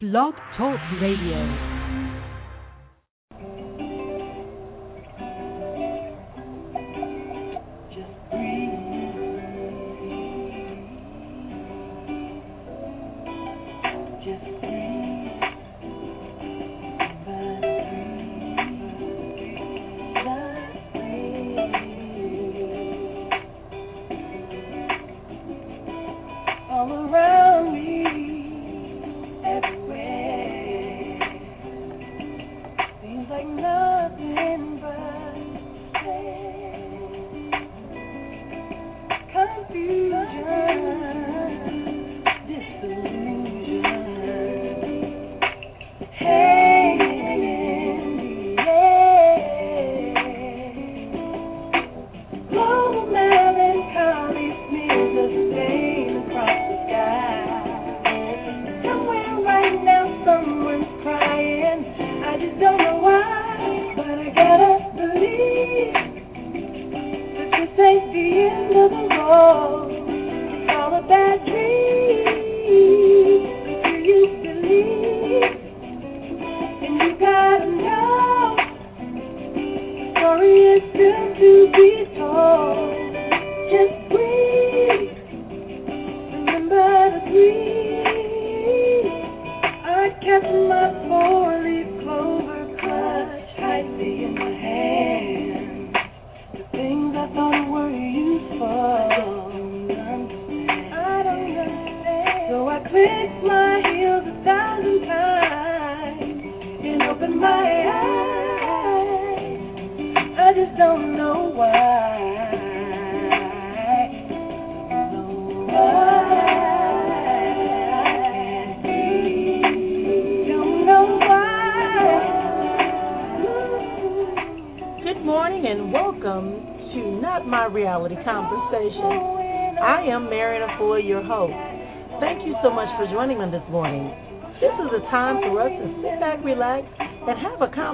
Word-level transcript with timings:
Blog 0.00 0.32
Talk 0.56 0.80
Radio. 0.98 1.79
king. 71.46 71.69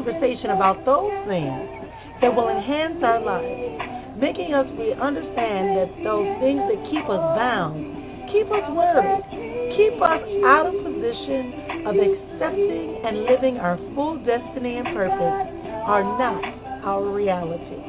About 0.07 0.79
those 0.87 1.11
things 1.27 1.67
that 2.23 2.31
will 2.31 2.47
enhance 2.49 3.03
our 3.03 3.19
lives, 3.19 4.17
making 4.17 4.55
us 4.55 4.67
we 4.79 4.95
understand 4.95 5.75
that 5.75 5.91
those 6.07 6.31
things 6.39 6.63
that 6.71 6.81
keep 6.89 7.05
us 7.11 7.25
bound, 7.35 7.75
keep 8.31 8.47
us 8.47 8.67
worried, 8.71 9.23
keep 9.75 9.99
us 9.99 10.23
out 10.47 10.71
of 10.71 10.75
position 10.79 11.91
of 11.91 11.95
accepting 11.99 13.03
and 13.03 13.27
living 13.27 13.59
our 13.59 13.77
full 13.95 14.17
destiny 14.23 14.79
and 14.79 14.87
purpose 14.95 15.39
are 15.91 16.07
not 16.19 16.43
our 16.87 17.03
reality. 17.11 17.83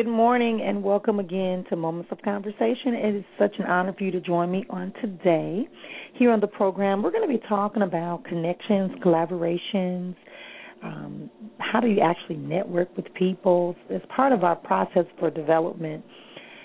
Good 0.00 0.08
morning 0.08 0.62
and 0.62 0.82
welcome 0.82 1.20
again 1.20 1.66
to 1.68 1.76
Moments 1.76 2.10
of 2.10 2.22
Conversation. 2.22 2.94
It 2.94 3.16
is 3.16 3.24
such 3.38 3.54
an 3.58 3.66
honor 3.66 3.92
for 3.92 4.02
you 4.02 4.10
to 4.12 4.20
join 4.22 4.50
me 4.50 4.64
on 4.70 4.94
today. 5.02 5.68
Here 6.14 6.32
on 6.32 6.40
the 6.40 6.46
program, 6.46 7.02
we're 7.02 7.10
going 7.10 7.28
to 7.30 7.38
be 7.38 7.46
talking 7.46 7.82
about 7.82 8.24
connections, 8.24 8.92
collaborations, 9.04 10.14
um, 10.82 11.28
how 11.58 11.80
do 11.80 11.88
you 11.88 12.00
actually 12.00 12.36
network 12.36 12.96
with 12.96 13.12
people 13.12 13.76
as 13.94 14.00
part 14.16 14.32
of 14.32 14.42
our 14.42 14.56
process 14.56 15.04
for 15.18 15.28
development 15.28 16.02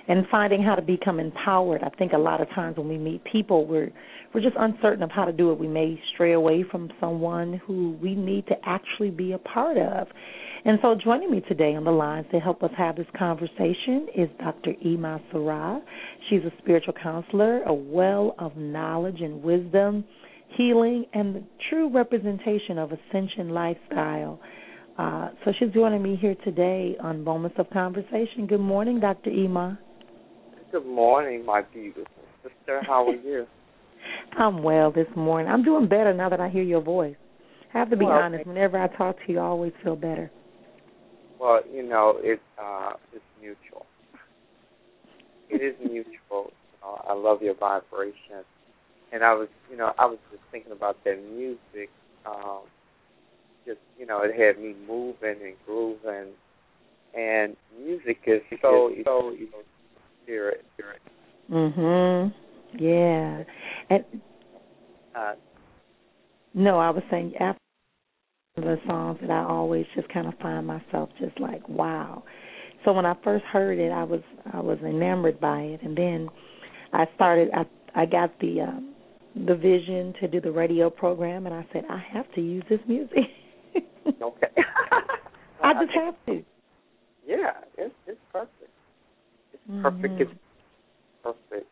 and 0.08 0.26
finding 0.32 0.64
how 0.64 0.76
to 0.76 0.82
become 0.82 1.20
empowered. 1.20 1.84
I 1.84 1.90
think 1.98 2.14
a 2.14 2.18
lot 2.18 2.40
of 2.40 2.50
times 2.52 2.78
when 2.78 2.88
we 2.88 2.98
meet 2.98 3.22
people, 3.26 3.66
we're 3.66 3.92
we're 4.34 4.42
just 4.42 4.56
uncertain 4.58 5.04
of 5.04 5.12
how 5.12 5.26
to 5.26 5.32
do 5.32 5.52
it. 5.52 5.60
We 5.60 5.68
may 5.68 6.00
stray 6.14 6.34
away 6.34 6.64
from 6.70 6.90
someone 7.00 7.62
who 7.66 7.98
we 8.02 8.16
need 8.16 8.48
to 8.48 8.56
actually 8.64 9.10
be 9.10 9.32
a 9.32 9.38
part 9.38 9.78
of. 9.78 10.08
And 10.66 10.80
so, 10.82 10.96
joining 10.96 11.30
me 11.30 11.42
today 11.42 11.76
on 11.76 11.84
the 11.84 11.92
line 11.92 12.26
to 12.32 12.40
help 12.40 12.64
us 12.64 12.72
have 12.76 12.96
this 12.96 13.06
conversation 13.16 14.08
is 14.16 14.28
Dr. 14.40 14.74
Emah 14.84 15.22
Sara. 15.32 15.80
She's 16.28 16.42
a 16.42 16.52
spiritual 16.58 16.96
counselor, 17.02 17.62
a 17.62 17.74
well 17.74 18.34
of 18.40 18.58
knowledge 18.58 19.22
and 19.22 19.44
wisdom, 19.44 20.04
healing, 20.58 21.06
and 21.14 21.36
the 21.36 21.44
true 21.70 21.94
representation 21.94 22.80
of 22.80 22.92
ascension 22.92 23.50
lifestyle. 23.50 24.40
Uh, 24.98 25.30
so, 25.46 25.52
she's 25.60 25.70
joining 25.72 26.02
me 26.02 26.18
here 26.20 26.34
today 26.44 26.96
on 27.00 27.24
Moments 27.24 27.58
of 27.60 27.70
Conversation. 27.70 28.48
Good 28.48 28.60
morning, 28.60 29.00
Dr. 29.00 29.30
Emah. 29.30 29.78
Good 30.72 30.88
morning, 30.88 31.46
my 31.46 31.62
beautiful 31.62 32.08
sister. 32.42 32.82
How 32.88 33.08
are 33.08 33.16
you? 33.16 33.46
I'm 34.40 34.64
well 34.64 34.92
this 34.92 35.08
morning. 35.16 35.52
I'm 35.52 35.64
doing 35.64 35.88
better 35.88 36.12
now 36.12 36.30
that 36.30 36.40
I 36.40 36.50
hear 36.50 36.64
your 36.64 36.82
voice. 36.82 37.16
I 37.72 37.78
have 37.78 37.92
to 37.92 37.98
be 37.98 38.06
well, 38.06 38.16
honest. 38.16 38.48
Whenever 38.48 38.80
I 38.80 38.88
talk 38.88 39.18
to 39.28 39.32
you, 39.32 39.38
I 39.38 39.44
always 39.44 39.74
feel 39.84 39.96
better. 39.96 40.32
Well, 41.40 41.60
you 41.72 41.88
know, 41.88 42.16
it's 42.18 42.42
uh, 42.62 42.94
it's 43.14 43.24
mutual. 43.42 43.86
It 45.50 45.62
is 45.62 45.76
mutual. 45.80 46.52
Uh, 46.84 47.10
I 47.10 47.14
love 47.14 47.42
your 47.42 47.56
vibration, 47.56 48.44
and 49.12 49.24
I 49.24 49.34
was, 49.34 49.48
you 49.70 49.78
know, 49.78 49.92
I 49.98 50.06
was 50.06 50.18
just 50.32 50.44
thinking 50.52 50.72
about 50.72 50.98
that 51.04 51.18
music. 51.36 51.90
Um, 52.26 52.62
just, 53.66 53.80
you 53.98 54.06
know, 54.06 54.22
it 54.24 54.32
had 54.40 54.62
me 54.62 54.76
moving 54.88 55.36
and 55.44 55.56
grooving, 55.66 56.32
and 57.18 57.56
music 57.84 58.20
is 58.28 58.42
so 58.62 58.92
so 59.04 59.34
spirit. 60.24 60.66
spirit. 60.74 61.02
Mhm. 61.52 62.34
Yeah. 62.78 63.44
And 63.90 64.06
uh, 65.16 65.34
no, 66.54 66.80
I 66.80 66.90
was 66.90 67.04
saying 67.10 67.34
after 67.40 67.65
the 68.56 68.80
songs 68.88 69.18
that 69.20 69.30
I 69.30 69.44
always 69.44 69.86
just 69.96 70.08
kind 70.10 70.28
of 70.28 70.34
find 70.40 70.66
myself 70.66 71.10
just 71.20 71.38
like 71.42 71.68
wow. 71.68 72.24
So 72.86 72.94
when 72.94 73.06
I 73.06 73.14
first 73.22 73.44
heard 73.46 73.78
it, 73.80 73.92
I 73.92 74.04
was 74.04 74.22
I 74.54 74.62
was 74.62 74.78
enamored 74.80 75.42
by 75.42 75.60
it, 75.60 75.82
and 75.84 75.98
then 75.98 76.30
I 76.94 77.06
started. 77.16 77.50
I 77.54 77.66
I 77.94 78.06
got 78.06 78.38
the 78.40 78.62
um, 78.62 78.94
the 79.46 79.56
vision 79.56 80.14
to 80.22 80.28
do 80.30 80.40
the 80.40 80.52
radio 80.52 80.90
program, 80.90 81.46
and 81.48 81.54
I 81.54 81.68
said 81.74 81.84
I 81.90 82.02
have 82.14 82.32
to 82.36 82.42
use 82.42 82.64
this 82.70 82.80
music. 82.88 83.26
okay. 84.22 84.48
I 85.62 85.74
just 85.74 85.94
have 85.96 86.16
to. 86.28 86.44
Yeah, 87.28 87.52
it's 87.78 87.94
it's 88.08 88.20
perfect. 88.32 88.54
It's 89.52 89.64
perfect. 89.82 90.04
Mm-hmm. 90.04 90.22
It's 90.22 90.32
perfect. 91.24 91.68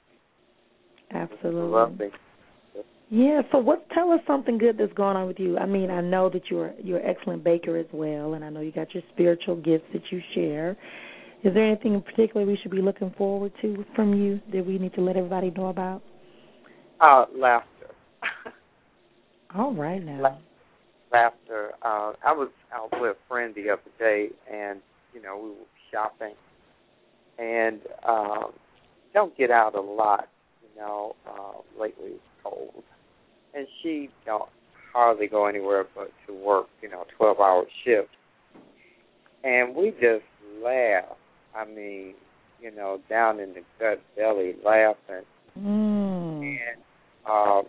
Absolutely. 1.12 1.62
It's 1.62 1.72
lovely. 1.72 2.10
Yeah. 3.14 3.44
So, 3.52 3.60
what? 3.60 3.88
Tell 3.92 4.12
us 4.12 4.22
something 4.26 4.58
good 4.58 4.80
that's 4.80 4.92
going 4.94 5.16
on 5.16 5.28
with 5.28 5.38
you. 5.38 5.56
I 5.60 5.68
mean, 5.68 5.92
I 5.92 6.02
know 6.02 6.32
that 6.32 6.50
you're 6.50 6.74
you're 6.84 6.98
an 6.98 7.06
excellent 7.06 7.44
baker 7.44 7.78
as 7.78 7.86
well, 7.94 8.34
and 8.34 8.44
I 8.44 8.50
know 8.50 8.62
you 8.62 8.72
got 8.72 8.92
your 8.96 9.04
spiritual 9.14 9.56
gifts 9.56 9.86
that 9.94 10.02
you 10.10 10.20
share. 10.34 10.72
Is 11.44 11.54
there 11.54 11.64
anything 11.64 11.94
in 11.94 12.02
particular 12.02 12.44
we 12.44 12.58
should 12.64 12.72
be 12.72 12.82
looking 12.82 13.14
forward 13.16 13.52
to 13.62 13.86
from 13.96 14.16
you 14.16 14.42
that 14.52 14.66
we 14.66 14.80
need 14.80 14.96
to 14.96 15.02
let 15.02 15.16
everybody 15.16 15.52
know 15.52 15.68
about? 15.68 16.02
Uh, 17.02 17.26
laughter. 17.38 17.92
All 19.56 19.76
right 19.76 20.04
now. 20.04 20.20
La- 20.20 20.38
laughter. 21.12 21.74
Uh, 21.84 22.14
I 22.26 22.32
was 22.32 22.50
out 22.74 22.90
with 23.00 23.12
a 23.12 23.16
friend 23.30 23.54
the 23.54 23.70
other 23.70 23.82
day, 24.00 24.30
and 24.52 24.82
you 25.14 25.22
know 25.22 25.38
we 25.38 25.50
were 25.50 25.56
shopping, 25.92 26.34
and 27.38 27.80
um, 28.10 28.54
don't 29.14 29.38
get 29.38 29.52
out 29.52 29.76
a 29.76 29.82
lot. 29.82 30.30
You 30.64 30.82
know, 30.82 31.16
uh, 31.28 31.80
lately 31.80 32.14
it's 32.14 32.24
cold, 32.44 32.84
and 33.56 33.68
she 33.82 34.10
don't 34.26 34.50
hardly 34.94 35.28
go 35.28 35.48
anywhere 35.48 35.86
but 35.96 36.12
to 36.28 36.34
work. 36.34 36.68
You 36.82 36.90
know, 36.90 37.06
twelve 37.18 37.40
hour 37.40 37.66
shifts, 37.84 38.16
and 39.44 39.76
we 39.76 39.92
just 39.92 40.26
laugh. 40.64 41.18
I 41.56 41.66
mean, 41.66 42.14
you 42.62 42.72
know, 42.76 43.00
down 43.10 43.40
in 43.40 43.54
the 43.54 43.62
gut 43.80 44.02
belly, 44.16 44.56
laughing, 44.66 45.26
mm. 45.58 46.42
and 46.42 46.82
uh, 47.30 47.62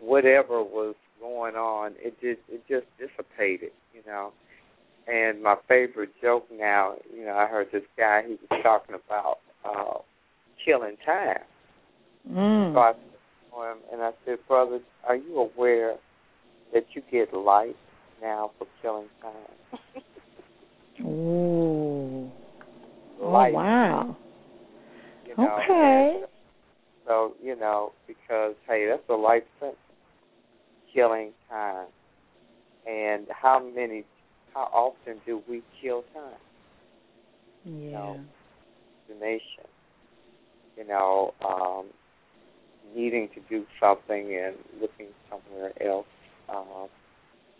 whatever 0.00 0.62
was 0.62 0.94
going 1.20 1.54
on, 1.54 1.92
it 1.98 2.14
just 2.20 2.40
it 2.48 2.62
just 2.68 2.86
dissipated. 2.98 3.70
You 3.94 4.02
know, 4.06 4.32
and 5.06 5.42
my 5.42 5.56
favorite 5.68 6.10
joke 6.22 6.46
now, 6.52 6.94
you 7.14 7.24
know, 7.24 7.34
I 7.34 7.46
heard 7.46 7.68
this 7.72 7.82
guy 7.96 8.22
he 8.26 8.36
was 8.50 8.60
talking 8.62 8.94
about 8.94 9.38
uh 9.64 9.98
killing 10.64 10.96
time. 11.04 11.38
Mm. 12.30 12.74
So 12.74 12.78
I 12.78 12.92
to 13.50 13.62
him 13.62 13.78
and 13.92 14.02
I 14.02 14.10
said, 14.24 14.38
Brother, 14.48 14.80
are 15.06 15.16
you 15.16 15.38
aware 15.38 15.96
that 16.72 16.84
you 16.94 17.02
get 17.10 17.32
life 17.34 17.74
now 18.20 18.52
for 18.58 18.66
killing 18.82 19.08
time? 19.22 21.02
Ooh. 21.06 22.30
life. 23.22 23.52
Oh 23.52 23.56
wow. 23.56 24.16
You 25.26 25.36
know, 25.36 25.58
okay. 25.62 26.16
and 26.16 26.26
so, 27.06 27.34
you 27.42 27.56
know, 27.56 27.92
because 28.06 28.54
hey, 28.66 28.86
that's 28.88 29.02
a 29.08 29.14
life 29.14 29.42
sentence. 29.58 29.78
Killing 30.92 31.30
time. 31.48 31.86
And 32.88 33.26
how 33.30 33.60
many 33.74 34.04
how 34.54 34.68
often 34.72 35.20
do 35.24 35.40
we 35.48 35.62
kill 35.80 36.02
time? 36.12 36.32
Yeah. 37.64 37.72
You 37.72 37.90
know, 37.92 38.20
the 39.08 39.14
nation. 39.14 39.68
You 40.76 40.86
know, 40.86 41.34
um, 41.44 41.86
needing 42.94 43.28
to 43.34 43.40
do 43.48 43.64
something 43.80 44.38
and 44.42 44.56
looking 44.80 45.08
somewhere 45.28 45.72
else 45.84 46.06
um, 46.48 46.88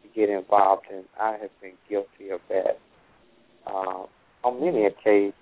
to 0.03 0.09
get 0.15 0.29
involved 0.29 0.87
in. 0.91 1.05
I 1.21 1.33
have 1.33 1.51
been 1.61 1.73
guilty 1.89 2.31
of 2.33 2.41
that 2.49 2.79
uh, 3.67 4.07
on 4.45 4.61
many 4.65 4.87
occasions, 4.87 5.35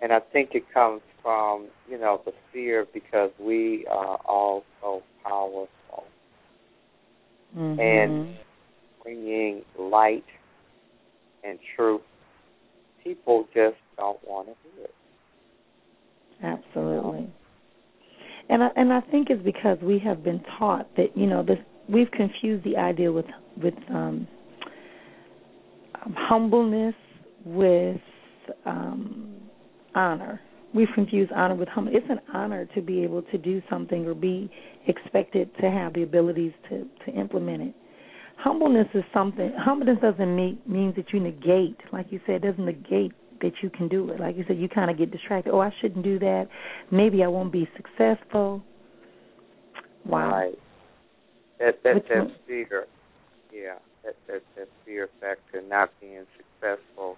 and 0.00 0.12
I 0.12 0.20
think 0.32 0.50
it 0.52 0.64
comes 0.72 1.00
from 1.22 1.68
you 1.88 1.98
know 1.98 2.20
the 2.24 2.32
fear 2.52 2.86
because 2.92 3.30
we 3.40 3.86
are 3.90 4.16
all 4.24 4.64
so 4.80 5.02
powerful, 5.24 5.68
mm-hmm. 7.56 7.80
and 7.80 8.36
bringing 9.02 9.62
light 9.78 10.24
and 11.44 11.58
truth, 11.76 12.02
people 13.02 13.44
just 13.54 13.76
don't 13.96 14.18
want 14.26 14.48
to 14.48 14.54
hear 14.62 14.84
it. 14.84 14.94
Absolutely. 16.42 17.30
And 18.48 18.62
I, 18.62 18.68
and 18.76 18.92
I 18.92 19.00
think 19.02 19.28
it's 19.30 19.42
because 19.42 19.78
we 19.82 19.98
have 20.00 20.24
been 20.24 20.42
taught 20.58 20.88
that 20.96 21.16
you 21.16 21.26
know 21.26 21.42
this 21.42 21.58
we've 21.88 22.10
confused 22.10 22.64
the 22.64 22.76
idea 22.76 23.12
with 23.12 23.26
with 23.62 23.74
um, 23.90 24.26
um, 26.04 26.14
humbleness 26.16 26.94
with 27.44 28.00
um, 28.64 29.34
honor. 29.94 30.40
We've 30.74 30.88
confused 30.94 31.32
honor 31.32 31.54
with 31.54 31.68
humble. 31.68 31.94
It's 31.94 32.06
an 32.10 32.20
honor 32.34 32.66
to 32.74 32.82
be 32.82 33.02
able 33.02 33.22
to 33.22 33.38
do 33.38 33.62
something 33.70 34.06
or 34.06 34.14
be 34.14 34.50
expected 34.86 35.50
to 35.60 35.70
have 35.70 35.94
the 35.94 36.02
abilities 36.02 36.52
to 36.68 36.86
to 37.06 37.12
implement 37.12 37.62
it. 37.62 37.74
Humbleness 38.38 38.86
is 38.94 39.04
something. 39.12 39.52
Humbleness 39.58 39.98
doesn't 40.00 40.36
mean 40.36 40.58
means 40.66 40.94
that 40.96 41.12
you 41.12 41.20
negate, 41.20 41.76
like 41.92 42.06
you 42.10 42.20
said, 42.26 42.42
doesn't 42.42 42.64
negate 42.64 43.12
that 43.40 43.52
you 43.62 43.70
can 43.70 43.88
do 43.88 44.10
it. 44.10 44.20
Like 44.20 44.36
you 44.36 44.44
said, 44.46 44.58
you 44.58 44.68
kind 44.68 44.90
of 44.90 44.98
get 44.98 45.10
distracted. 45.10 45.52
Oh, 45.52 45.60
I 45.60 45.72
shouldn't 45.80 46.04
do 46.04 46.18
that. 46.18 46.48
Maybe 46.90 47.22
I 47.22 47.28
won't 47.28 47.52
be 47.52 47.68
successful. 47.76 48.62
Wow. 50.04 50.30
Right. 50.30 50.58
That 51.58 51.82
that 51.82 51.94
Which 51.96 52.04
that 52.08 52.18
one? 52.18 52.34
fear, 52.46 52.86
yeah, 53.52 53.74
that 54.04 54.14
that 54.28 54.42
that 54.56 54.68
fear 54.84 55.08
factor, 55.20 55.60
not 55.68 55.90
being 56.00 56.24
successful, 56.36 57.16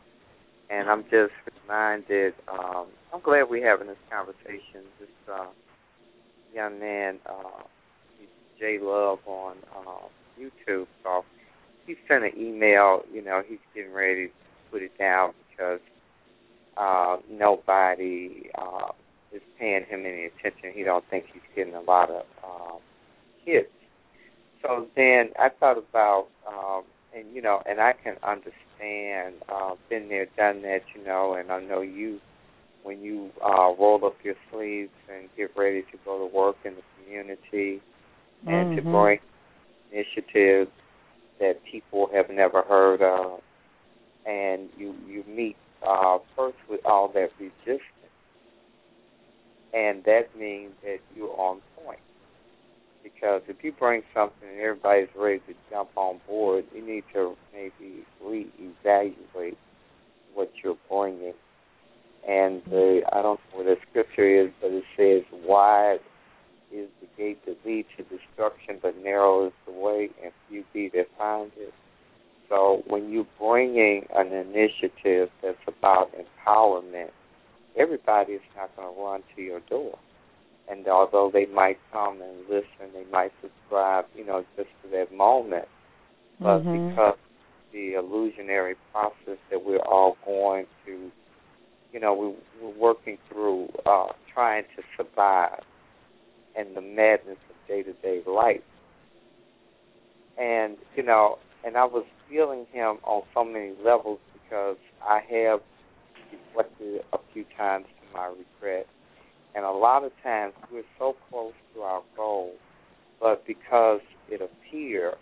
and 0.71 0.89
I'm 0.89 1.03
just 1.05 1.33
reminded. 1.63 2.35
Um, 2.51 2.87
I'm 3.13 3.21
glad 3.21 3.45
we're 3.51 3.69
having 3.69 3.89
this 3.89 3.99
conversation. 4.11 4.89
This 4.99 5.09
uh, 5.31 5.47
young 6.55 6.81
man, 6.81 7.19
uh, 7.27 7.63
J 8.59 8.79
Love 8.81 9.19
on 9.27 9.57
uh, 9.77 10.07
YouTube, 10.41 10.87
so 11.05 11.25
he 11.87 11.97
sent 12.09 12.25
an 12.25 12.33
email. 12.39 13.03
You 13.13 13.23
know, 13.23 13.43
he's 13.47 13.59
getting 13.75 13.93
ready 13.93 14.29
to 14.29 14.33
put 14.71 14.83
it 14.83 14.97
down 14.99 15.33
because 15.51 15.81
uh, 16.81 17.19
nobody 17.31 18.51
uh, 18.59 18.93
is 19.33 19.43
paying 19.59 19.85
him 19.89 20.01
any 20.07 20.27
attention. 20.27 20.73
He 20.75 20.83
don't 20.85 21.05
think 21.11 21.27
he's 21.33 21.43
getting 21.55 21.75
a 21.75 21.83
lot 21.83 22.11
of 22.11 22.25
um, 22.45 22.79
hits. 23.45 23.69
So 24.63 24.87
then 24.97 25.31
I 25.39 25.49
thought 25.61 25.79
about, 25.79 26.29
um, 26.49 26.85
and 27.15 27.27
you 27.35 27.43
know, 27.43 27.63
and 27.69 27.81
I 27.81 27.93
can 28.03 28.17
understand, 28.23 29.37
uh, 29.53 29.75
been 29.91 30.09
there, 30.09 30.27
done 30.37 30.63
that, 30.63 30.81
you 30.95 31.05
know, 31.05 31.35
and 31.35 31.51
I 31.53 31.61
know 31.61 31.83
you, 31.83 32.21
when 32.83 33.01
you 33.03 33.31
uh, 33.45 33.75
roll 33.79 34.01
up 34.05 34.17
your 34.23 34.37
sleeves 34.53 34.91
and 35.13 35.29
get 35.37 35.51
ready 35.57 35.83
to 35.83 35.99
go 36.05 36.19
to 36.19 36.35
work 36.35 36.57
in 36.65 36.75
the 36.77 36.83
community, 37.05 37.83
and 38.47 38.77
to 38.77 38.83
Mhm. 38.83 38.93
bring 38.93 39.19
initiatives 39.93 40.71
that 41.41 41.55
people 41.71 42.09
have 42.13 42.31
never 42.31 42.63
heard 42.63 43.03
of, 43.03 43.41
and 44.27 44.69
you 44.79 44.95
you 45.09 45.25
meet 45.29 45.57
uh, 45.87 46.19
first 46.37 46.57
with 46.69 46.81
all 46.85 47.09
that 47.15 47.31
resistance, 47.39 47.83
and 49.73 50.05
that 50.05 50.37
means 50.39 50.73
that 50.83 50.99
you're 51.17 51.39
on 51.39 51.61
point. 51.85 52.01
Because 53.03 53.43
if 53.49 53.63
you 53.63 53.73
bring 53.73 54.03
something 54.15 54.49
and 54.49 54.61
everybody's 54.61 55.09
ready 55.17 55.39
to 55.41 55.55
jump 55.71 55.91
on 55.97 56.21
board, 56.27 56.65
you 56.75 56.87
need 56.87 57.05
to 57.15 57.35
maybe 57.53 58.05
reevaluate 58.23 59.57
what 60.35 60.51
you're 60.63 60.77
bringing. 60.91 61.33
And 62.29 62.63
the, 62.69 63.01
I 63.13 63.23
don't 63.23 63.41
know 63.53 63.59
what 63.59 63.65
the 63.65 63.77
scripture 63.89 64.45
is, 64.45 64.51
but 64.61 64.71
it 64.71 64.85
says, 64.97 65.23
"Wide 65.47 66.01
is 66.71 66.89
the 67.01 67.09
gate 67.17 67.45
that 67.47 67.57
leads 67.65 67.89
to 67.97 68.03
destruction, 68.05 68.79
but 68.83 69.03
narrow 69.03 69.47
is 69.47 69.53
the 69.67 69.73
way, 69.73 70.11
and 70.23 70.33
few 70.49 70.65
be 70.75 70.91
that 70.91 71.07
find 71.17 71.51
it." 71.57 71.73
So 72.51 72.83
when 72.89 73.11
you're 73.11 73.27
bringing 73.39 74.07
an 74.15 74.33
initiative 74.33 75.31
that's 75.41 75.57
about 75.69 76.11
empowerment, 76.13 77.11
everybody 77.79 78.33
is 78.35 78.43
not 78.57 78.75
going 78.77 78.95
to 78.95 79.01
run 79.01 79.23
to 79.37 79.43
your 79.43 79.61
door. 79.71 79.97
And 80.69 80.87
although 80.89 81.31
they 81.33 81.47
might 81.47 81.79
come 81.93 82.21
and 82.21 82.41
listen, 82.49 82.93
they 82.93 83.05
might 83.11 83.33
subscribe, 83.41 84.07
you 84.17 84.27
know, 84.27 84.45
just 84.57 84.69
for 84.83 84.89
that 84.89 85.15
moment. 85.15 85.67
But 86.41 86.65
Mhm. 86.65 86.89
because 86.89 87.19
the 87.73 87.95
illusionary 87.95 88.75
process 88.93 89.39
that 89.51 89.65
we're 89.65 89.79
all 89.79 90.17
going 90.25 90.67
to, 90.87 91.13
you 91.93 92.01
know, 92.01 92.15
we, 92.15 92.35
we're 92.61 92.79
working 92.79 93.19
through 93.29 93.69
uh, 93.87 94.13
trying 94.33 94.65
to 94.77 94.83
survive 94.97 95.63
and 96.57 96.75
the 96.75 96.81
madness 96.81 97.39
of 97.49 97.69
day 97.69 97.83
to 97.83 97.93
day 97.95 98.23
life. 98.27 98.63
And, 100.37 100.77
you 100.97 101.05
know, 101.05 101.39
and 101.65 101.77
I 101.77 101.85
was 101.85 102.05
feeling 102.31 102.67
him 102.73 102.99
on 103.05 103.23
so 103.35 103.45
many 103.45 103.73
levels 103.85 104.19
because 104.33 104.77
I 105.03 105.21
have 105.31 105.61
reflected 106.33 107.03
a 107.13 107.19
few 107.33 107.45
times 107.57 107.87
to 107.87 108.17
my 108.17 108.27
regret. 108.27 108.87
And 109.55 109.65
a 109.65 109.71
lot 109.71 110.05
of 110.05 110.13
times 110.23 110.55
we're 110.73 110.83
so 110.99 111.17
close 111.29 111.53
to 111.75 111.81
our 111.81 112.03
goal, 112.17 112.53
but 113.21 113.45
because 113.47 114.01
it 114.29 114.41
appears 114.41 115.17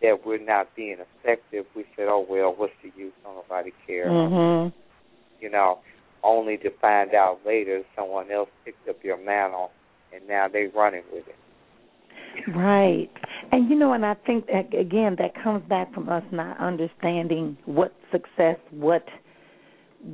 that 0.00 0.24
we're 0.24 0.42
not 0.42 0.74
being 0.74 0.96
effective, 1.22 1.66
we 1.76 1.84
said, 1.96 2.06
oh, 2.08 2.24
well, 2.28 2.54
what's 2.56 2.72
the 2.82 2.90
use? 2.98 3.12
Don't 3.24 3.34
nobody 3.34 3.72
care. 3.86 4.06
Mhm. 4.06 4.72
You 5.40 5.50
know, 5.50 5.80
only 6.22 6.56
to 6.58 6.70
find 6.80 7.14
out 7.14 7.40
later 7.44 7.84
someone 7.94 8.30
else 8.30 8.48
picked 8.64 8.88
up 8.88 9.02
your 9.04 9.16
mantle 9.18 9.70
and 10.12 10.26
now 10.26 10.48
they're 10.48 10.70
running 10.70 11.02
with 11.12 11.28
it. 11.28 11.36
Right. 12.54 13.10
And 13.52 13.68
you 13.68 13.76
know, 13.76 13.92
and 13.92 14.04
I 14.04 14.14
think 14.26 14.46
that 14.46 14.74
again 14.78 15.16
that 15.18 15.40
comes 15.42 15.66
back 15.68 15.92
from 15.94 16.08
us 16.08 16.22
not 16.32 16.58
understanding 16.58 17.56
what 17.64 17.94
success, 18.12 18.56
what 18.70 19.04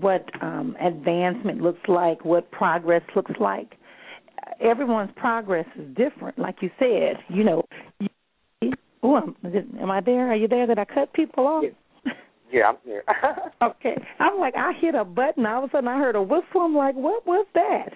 what 0.00 0.24
um 0.42 0.76
advancement 0.80 1.60
looks 1.60 1.86
like, 1.88 2.24
what 2.24 2.50
progress 2.50 3.02
looks 3.14 3.32
like. 3.40 3.74
Everyone's 4.60 5.10
progress 5.16 5.66
is 5.78 5.86
different, 5.96 6.38
like 6.38 6.56
you 6.60 6.70
said. 6.78 7.16
You 7.28 7.44
know, 7.44 7.62
oh, 9.02 9.34
am 9.44 9.90
I 9.90 10.00
there? 10.00 10.30
Are 10.30 10.36
you 10.36 10.48
there? 10.48 10.66
That 10.66 10.78
I 10.78 10.84
cut 10.84 11.12
people 11.12 11.46
off? 11.46 11.64
Yeah, 11.64 12.12
yeah 12.52 12.62
I'm 12.68 12.76
here. 12.84 13.04
okay, 13.62 13.96
I'm 14.18 14.38
like 14.38 14.54
I 14.56 14.72
hit 14.80 14.94
a 14.94 15.04
button. 15.04 15.46
All 15.46 15.64
of 15.64 15.70
a 15.70 15.72
sudden, 15.72 15.88
I 15.88 15.98
heard 15.98 16.16
a 16.16 16.22
whistle. 16.22 16.62
I'm 16.62 16.76
like, 16.76 16.94
what 16.94 17.26
was 17.26 17.46
that? 17.54 17.90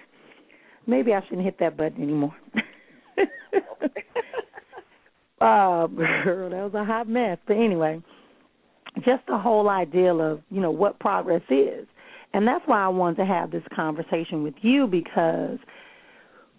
Maybe 0.87 1.13
I 1.13 1.21
shouldn't 1.23 1.45
hit 1.45 1.59
that 1.59 1.77
button 1.77 2.01
anymore. 2.01 2.35
uh, 5.41 5.87
girl, 5.87 6.49
that 6.49 6.63
was 6.63 6.73
a 6.75 6.85
hot 6.85 7.07
mess. 7.07 7.37
But 7.47 7.57
anyway, 7.57 8.01
just 8.97 9.25
the 9.27 9.37
whole 9.37 9.69
idea 9.69 10.13
of 10.13 10.41
you 10.49 10.61
know 10.61 10.71
what 10.71 10.99
progress 10.99 11.43
is, 11.49 11.87
and 12.33 12.47
that's 12.47 12.63
why 12.65 12.83
I 12.83 12.89
wanted 12.89 13.17
to 13.17 13.25
have 13.25 13.51
this 13.51 13.63
conversation 13.75 14.43
with 14.43 14.55
you 14.61 14.87
because 14.87 15.57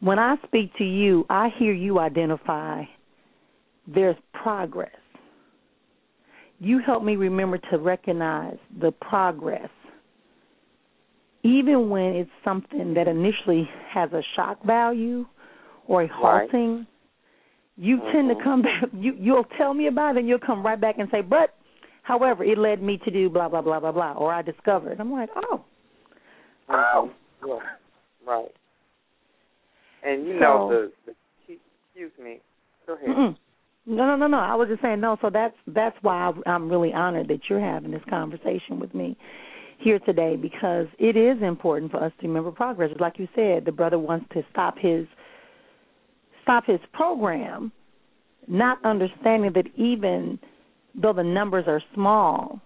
when 0.01 0.19
I 0.19 0.37
speak 0.47 0.75
to 0.79 0.85
you, 0.85 1.27
I 1.29 1.51
hear 1.59 1.73
you 1.73 1.99
identify 1.99 2.85
there's 3.87 4.17
progress. 4.33 4.91
You 6.59 6.81
help 6.85 7.03
me 7.03 7.17
remember 7.17 7.59
to 7.71 7.79
recognize 7.79 8.59
the 8.81 8.93
progress, 8.93 9.71
even 11.43 11.89
when 11.89 12.15
it's 12.15 12.31
something 12.45 12.95
that 12.95 13.09
initially 13.09 13.69
has 13.93 14.13
a 14.13 14.23
shock 14.37 14.65
value 14.65 15.27
or 15.91 16.05
a 16.05 16.09
halting. 16.09 16.77
Right. 16.77 16.87
You 17.77 17.97
mm-hmm. 17.97 18.13
tend 18.13 18.29
to 18.29 18.35
mm-hmm. 18.37 18.45
come 18.45 18.63
back. 18.63 18.85
You 18.95 19.15
you'll 19.19 19.47
tell 19.59 19.75
me 19.75 19.89
about 19.89 20.17
it, 20.17 20.21
and 20.21 20.29
you'll 20.29 20.39
come 20.39 20.65
right 20.65 20.81
back 20.81 20.99
and 20.99 21.09
say, 21.11 21.21
"But, 21.21 21.55
however, 22.03 22.45
it 22.45 22.57
led 22.57 22.81
me 22.81 22.99
to 23.05 23.11
do 23.11 23.29
blah 23.29 23.49
blah 23.49 23.61
blah 23.61 23.81
blah 23.81 23.93
blah," 23.93 24.13
or 24.13 24.33
I 24.33 24.41
discovered. 24.41 25.01
I'm 25.01 25.13
like, 25.13 25.29
"Oh, 25.37 25.65
wow, 26.69 27.11
yeah. 27.47 27.59
right." 28.27 28.53
And 30.03 30.27
you 30.27 30.35
so, 30.35 30.41
know 30.41 30.69
the, 30.71 30.93
the 31.07 31.55
excuse 31.93 32.13
me. 32.23 32.41
Go 32.87 32.95
ahead. 32.95 33.09
Mm-mm. 33.09 33.37
No, 33.87 34.07
no, 34.07 34.17
no, 34.17 34.27
no. 34.29 34.39
I 34.39 34.55
was 34.55 34.69
just 34.69 34.83
saying 34.83 35.01
no. 35.01 35.17
So 35.21 35.29
that's 35.31 35.57
that's 35.67 35.97
why 36.03 36.33
I'm 36.47 36.71
really 36.71 36.93
honored 36.93 37.29
that 37.29 37.41
you're 37.49 37.61
having 37.61 37.91
this 37.91 38.03
conversation 38.09 38.79
with 38.79 38.95
me 38.95 39.17
here 39.79 39.99
today 40.01 40.37
because 40.37 40.87
it 40.99 41.17
is 41.17 41.43
important 41.43 41.91
for 41.91 42.05
us 42.05 42.13
to 42.21 42.29
remember 42.29 42.53
progress. 42.53 42.91
Like 43.01 43.19
you 43.19 43.27
said, 43.35 43.65
the 43.65 43.73
brother 43.73 43.99
wants 43.99 44.27
to 44.35 44.43
stop 44.53 44.77
his 44.79 45.07
stop 46.43 46.67
his 46.67 46.81
program, 46.93 47.73
not 48.49 48.85
understanding 48.85 49.53
that 49.55 49.67
even 49.77 50.39
though 50.95 51.13
the 51.13 51.23
numbers 51.23 51.65
are 51.67 51.83
small, 51.95 52.61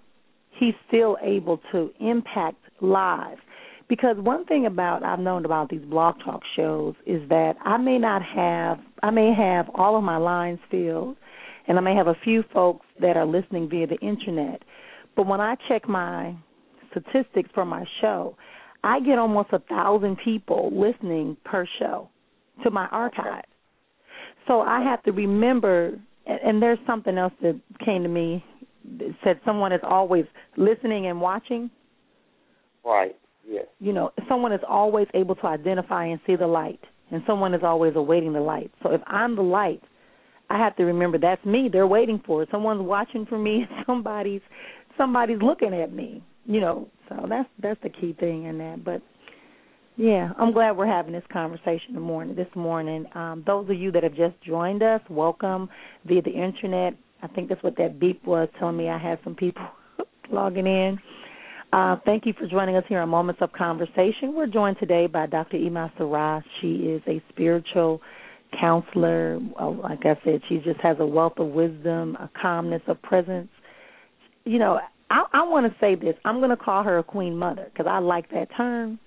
he's 0.59 0.75
still 0.89 1.17
able 1.23 1.61
to 1.73 1.91
impact 2.01 2.57
lives. 2.81 3.41
Because 3.89 4.17
one 4.19 4.47
thing 4.47 4.67
about 4.67 5.03
I've 5.03 5.19
known 5.19 5.45
about 5.45 5.69
these 5.69 5.85
blog 5.85 6.17
talk 6.25 6.41
shows 6.57 6.95
is 7.07 7.29
that 7.29 7.55
I 7.65 7.77
may 7.77 7.99
not 7.99 8.23
have 8.23 8.79
I 9.03 9.11
may 9.11 9.35
have 9.35 9.69
all 9.75 9.97
of 9.97 10.03
my 10.03 10.17
lines 10.17 10.59
filled 10.71 11.17
and 11.69 11.77
I 11.79 11.81
may 11.83 11.95
have 11.95 12.07
a 12.07 12.17
few 12.25 12.45
folks 12.53 12.87
that 13.01 13.17
are 13.17 13.27
listening 13.27 13.69
via 13.69 13.87
the 13.87 13.99
internet. 13.99 14.63
But 15.17 15.27
when 15.27 15.41
I 15.41 15.57
check 15.69 15.89
my 15.89 16.35
statistics 16.91 17.51
for 17.55 17.65
my 17.65 17.85
show, 18.01 18.37
I 18.83 19.01
get 19.01 19.19
almost 19.19 19.51
a 19.53 19.59
thousand 19.61 20.19
people 20.25 20.71
listening 20.75 21.37
per 21.45 21.67
show 21.79 22.09
to 22.63 22.71
my 22.71 22.87
archive. 22.87 23.45
So 24.47 24.61
I 24.61 24.83
have 24.83 25.03
to 25.05 25.13
remember 25.13 25.99
and 26.27 26.63
there's 26.63 26.79
something 26.87 27.19
else 27.19 27.33
that 27.43 27.61
came 27.85 28.03
to 28.03 28.09
me 28.09 28.45
that 28.99 29.15
said 29.23 29.41
someone 29.45 29.73
is 29.73 29.81
always 29.83 30.25
listening 30.57 31.07
and 31.07 31.21
watching. 31.21 31.71
Right. 32.85 33.17
Yes. 33.47 33.67
You 33.79 33.93
know, 33.93 34.11
someone 34.29 34.53
is 34.53 34.61
always 34.67 35.07
able 35.15 35.35
to 35.37 35.47
identify 35.47 36.07
and 36.07 36.21
see 36.27 36.37
the 36.37 36.47
light, 36.47 36.81
and 37.11 37.23
someone 37.27 37.55
is 37.55 37.61
always 37.63 37.93
awaiting 37.95 38.33
the 38.33 38.41
light. 38.41 38.71
So 38.83 38.91
if 38.93 39.03
I'm 39.07 39.37
the 39.37 39.43
light, 39.43 39.83
I 40.49 40.59
have 40.59 40.77
to 40.77 40.85
remember 40.85 41.19
that's 41.19 41.45
me. 41.45 41.69
They're 41.71 41.87
waiting 41.87 42.23
for 42.25 42.43
it. 42.43 42.49
Someone's 42.51 42.83
watching 42.83 43.27
for 43.27 43.39
me. 43.39 43.67
Somebody's 43.87 44.43
somebody's 44.97 45.43
looking 45.43 45.75
at 45.75 45.93
me. 45.93 46.23
You 46.47 46.61
know, 46.61 46.89
so 47.09 47.27
that's 47.29 47.49
that's 47.63 47.81
the 47.83 47.91
key 47.91 48.15
thing 48.19 48.45
in 48.45 48.59
that. 48.59 48.85
But 48.85 49.03
yeah, 49.97 50.33
I'm 50.39 50.53
glad 50.53 50.77
we're 50.77 50.87
having 50.87 51.13
this 51.13 51.25
conversation 51.33 51.99
morning. 52.01 52.35
This 52.35 52.49
morning, 52.55 53.07
um, 53.15 53.45
those 53.47 53.69
of 53.71 53.77
you 53.77 53.93
that 53.93 54.03
have 54.03 54.15
just 54.15 54.35
joined 54.43 54.83
us, 54.83 55.01
welcome 55.09 55.69
via 56.05 56.21
the 56.23 56.31
internet. 56.31 56.95
I 57.23 57.29
think 57.29 57.49
that's 57.49 57.63
what 57.63 57.77
that 57.77 58.01
beep 58.01 58.25
was 58.27 58.49
telling 58.59 58.77
me. 58.77 58.89
I 58.89 58.99
had 58.99 59.19
some 59.23 59.35
people 59.35 59.63
logging 60.33 60.67
in. 60.67 60.99
Uh, 61.73 61.97
thank 62.05 62.27
you 62.27 62.33
for 62.39 62.47
joining 62.47 62.77
us 62.77 62.85
here 62.89 63.01
on 63.01 63.09
Moments 63.09 63.41
of 63.41 63.53
Conversation. 63.53 64.35
We're 64.35 64.47
joined 64.47 64.79
today 64.79 65.07
by 65.07 65.27
Dr. 65.27 65.59
Emah 65.59 65.91
Sara. 65.97 66.45
She 66.61 66.75
is 66.75 67.03
a 67.07 67.23
spiritual 67.31 68.01
counselor. 68.61 69.39
Like 69.61 70.05
I 70.05 70.17
said, 70.25 70.41
she 70.49 70.59
just 70.59 70.81
has 70.81 70.97
a 71.01 71.07
wealth 71.07 71.39
of 71.39 71.49
wisdom, 71.49 72.17
a 72.17 72.31
calmness, 72.41 72.83
a 72.89 72.95
presence. 72.95 73.49
You 74.45 74.59
know, 74.59 74.79
I, 75.11 75.25
I 75.33 75.43
want 75.45 75.67
to 75.67 75.79
say 75.81 75.95
this. 75.95 76.15
I'm 76.25 76.39
going 76.39 76.51
to 76.51 76.57
call 76.57 76.83
her 76.83 76.99
a 76.99 77.03
queen 77.03 77.37
mother 77.37 77.69
because 77.73 77.87
I 77.89 77.99
like 77.99 78.31
that 78.31 78.49
term. 78.57 78.99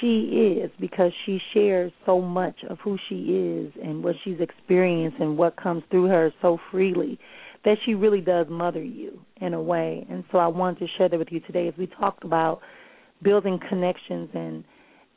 She 0.00 0.60
is 0.62 0.70
because 0.80 1.12
she 1.26 1.40
shares 1.52 1.92
so 2.06 2.20
much 2.20 2.56
of 2.68 2.78
who 2.80 2.98
she 3.08 3.16
is 3.16 3.72
and 3.82 4.02
what 4.02 4.14
she's 4.22 4.40
experienced 4.40 5.18
and 5.20 5.36
what 5.36 5.56
comes 5.56 5.82
through 5.90 6.06
her 6.06 6.32
so 6.40 6.58
freely 6.70 7.18
that 7.64 7.76
she 7.84 7.94
really 7.94 8.20
does 8.20 8.46
mother 8.48 8.82
you 8.82 9.18
in 9.40 9.54
a 9.54 9.60
way. 9.60 10.06
And 10.08 10.24
so 10.30 10.38
I 10.38 10.46
wanted 10.46 10.80
to 10.80 10.86
share 10.96 11.08
that 11.08 11.18
with 11.18 11.28
you 11.32 11.40
today 11.40 11.68
as 11.68 11.74
we 11.76 11.86
talked 11.86 12.24
about 12.24 12.60
building 13.22 13.58
connections 13.68 14.30
and 14.34 14.64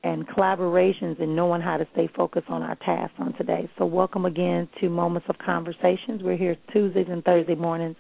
and 0.04 0.28
collaborations 0.28 1.22
and 1.22 1.36
knowing 1.36 1.62
how 1.62 1.78
to 1.78 1.88
stay 1.94 2.10
focused 2.16 2.50
on 2.50 2.64
our 2.64 2.74
tasks 2.78 3.14
on 3.20 3.34
today. 3.34 3.70
So 3.78 3.86
welcome 3.86 4.26
again 4.26 4.68
to 4.80 4.90
Moments 4.90 5.28
of 5.30 5.38
Conversations. 5.38 6.24
We're 6.24 6.38
here 6.38 6.58
Tuesdays 6.74 7.06
and 7.08 7.24
Thursday 7.24 7.54
mornings 7.54 7.98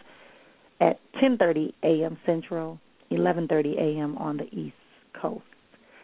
at 0.79 0.99
10:30 1.21 1.73
a.m. 1.83 2.17
Central, 2.25 2.79
11:30 3.11 3.77
a.m. 3.77 4.17
on 4.17 4.37
the 4.37 4.45
East 4.45 4.75
Coast. 5.21 5.43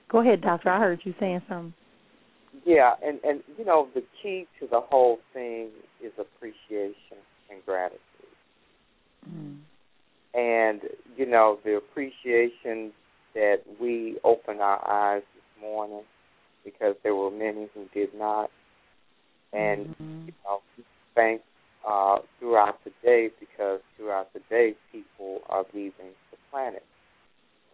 Go 0.10 0.22
ahead, 0.22 0.42
Doctor. 0.42 0.70
I 0.70 0.80
heard 0.80 1.02
you 1.04 1.14
saying 1.20 1.42
something. 1.50 1.74
Yeah, 2.66 2.94
and 3.06 3.20
and 3.24 3.44
you 3.58 3.66
know 3.66 3.88
the 3.94 4.04
key 4.22 4.48
to 4.60 4.68
the 4.68 4.82
whole 4.82 5.20
thing 5.34 5.70
is 6.04 6.12
appreciation 6.18 7.18
and 7.50 7.64
gratitude. 7.66 8.02
Mm. 9.30 9.58
And, 10.34 10.82
you 11.16 11.26
know, 11.26 11.58
the 11.66 11.78
appreciation 11.78 12.92
that 13.34 13.62
we 13.82 14.18
opened 14.24 14.62
our 14.62 14.88
eyes 14.88 15.24
this 15.34 15.62
morning 15.62 16.04
because 16.64 16.96
there 17.04 17.16
were 17.16 17.32
many 17.32 17.68
who 17.74 17.86
did 17.94 18.14
not. 18.14 18.50
And, 19.54 19.88
mm-hmm. 19.88 20.28
you 20.28 20.34
know, 20.46 20.62
thank 21.16 21.42
uh, 21.88 22.18
throughout 22.40 22.84
the 22.84 22.92
day 23.04 23.30
because 23.40 23.80
throughout 23.96 24.32
the 24.34 24.42
day 24.50 24.76
people 24.92 25.40
are 25.50 25.66
leaving 25.74 26.14
the 26.32 26.38
planet. 26.52 26.84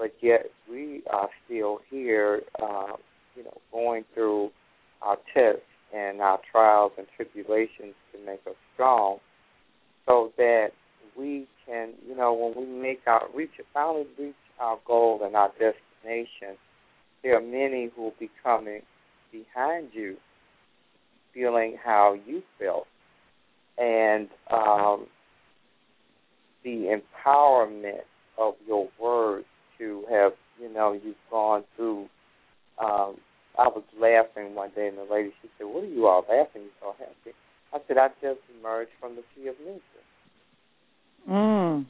But 0.03 0.15
yet 0.19 0.47
we 0.69 1.01
are 1.09 1.29
still 1.45 1.79
here, 1.89 2.41
uh, 2.61 2.97
you 3.37 3.45
know, 3.45 3.57
going 3.71 4.03
through 4.13 4.49
our 5.01 5.15
tests 5.33 5.61
and 5.95 6.19
our 6.19 6.39
trials 6.51 6.91
and 6.97 7.07
tribulations 7.15 7.95
to 8.11 8.19
make 8.25 8.41
us 8.45 8.57
strong 8.73 9.19
so 10.05 10.33
that 10.35 10.71
we 11.17 11.47
can, 11.65 11.91
you 12.05 12.17
know, 12.17 12.33
when 12.33 12.53
we 12.53 12.81
make 12.81 12.99
our 13.07 13.27
reach, 13.33 13.51
finally 13.73 14.03
reach 14.19 14.35
our 14.59 14.77
goal 14.85 15.21
and 15.23 15.37
our 15.37 15.51
destination, 15.51 16.57
there 17.23 17.37
are 17.37 17.41
many 17.41 17.89
who 17.95 18.01
will 18.01 18.13
be 18.19 18.29
coming 18.43 18.81
behind 19.31 19.87
you, 19.93 20.17
feeling 21.33 21.77
how 21.81 22.17
you 22.27 22.43
felt, 22.59 22.87
and 23.77 24.27
um, 24.51 25.07
the 26.65 26.93
empowerment 27.25 28.01
of 28.37 28.55
your 28.67 28.89
words 28.99 29.45
to 29.77 30.03
have, 30.09 30.33
you 30.59 30.71
know, 30.71 30.93
you've 30.93 31.15
gone 31.29 31.63
through. 31.75 32.07
Um, 32.79 33.17
I 33.57 33.67
was 33.67 33.83
laughing 33.99 34.55
one 34.55 34.71
day, 34.75 34.87
and 34.87 34.97
the 34.97 35.11
lady 35.11 35.31
she 35.41 35.49
said, 35.57 35.65
"What 35.65 35.83
are 35.83 35.87
you 35.87 36.07
all 36.07 36.25
laughing? 36.27 36.63
You 36.63 36.71
so 36.81 36.95
happy?" 36.97 37.35
I 37.73 37.79
said, 37.87 37.97
"I 37.97 38.09
just 38.21 38.39
emerged 38.59 38.91
from 38.99 39.15
the 39.15 39.23
sea 39.35 39.47
of 39.47 39.59
misery." 39.59 39.81
Mm. 41.29 41.85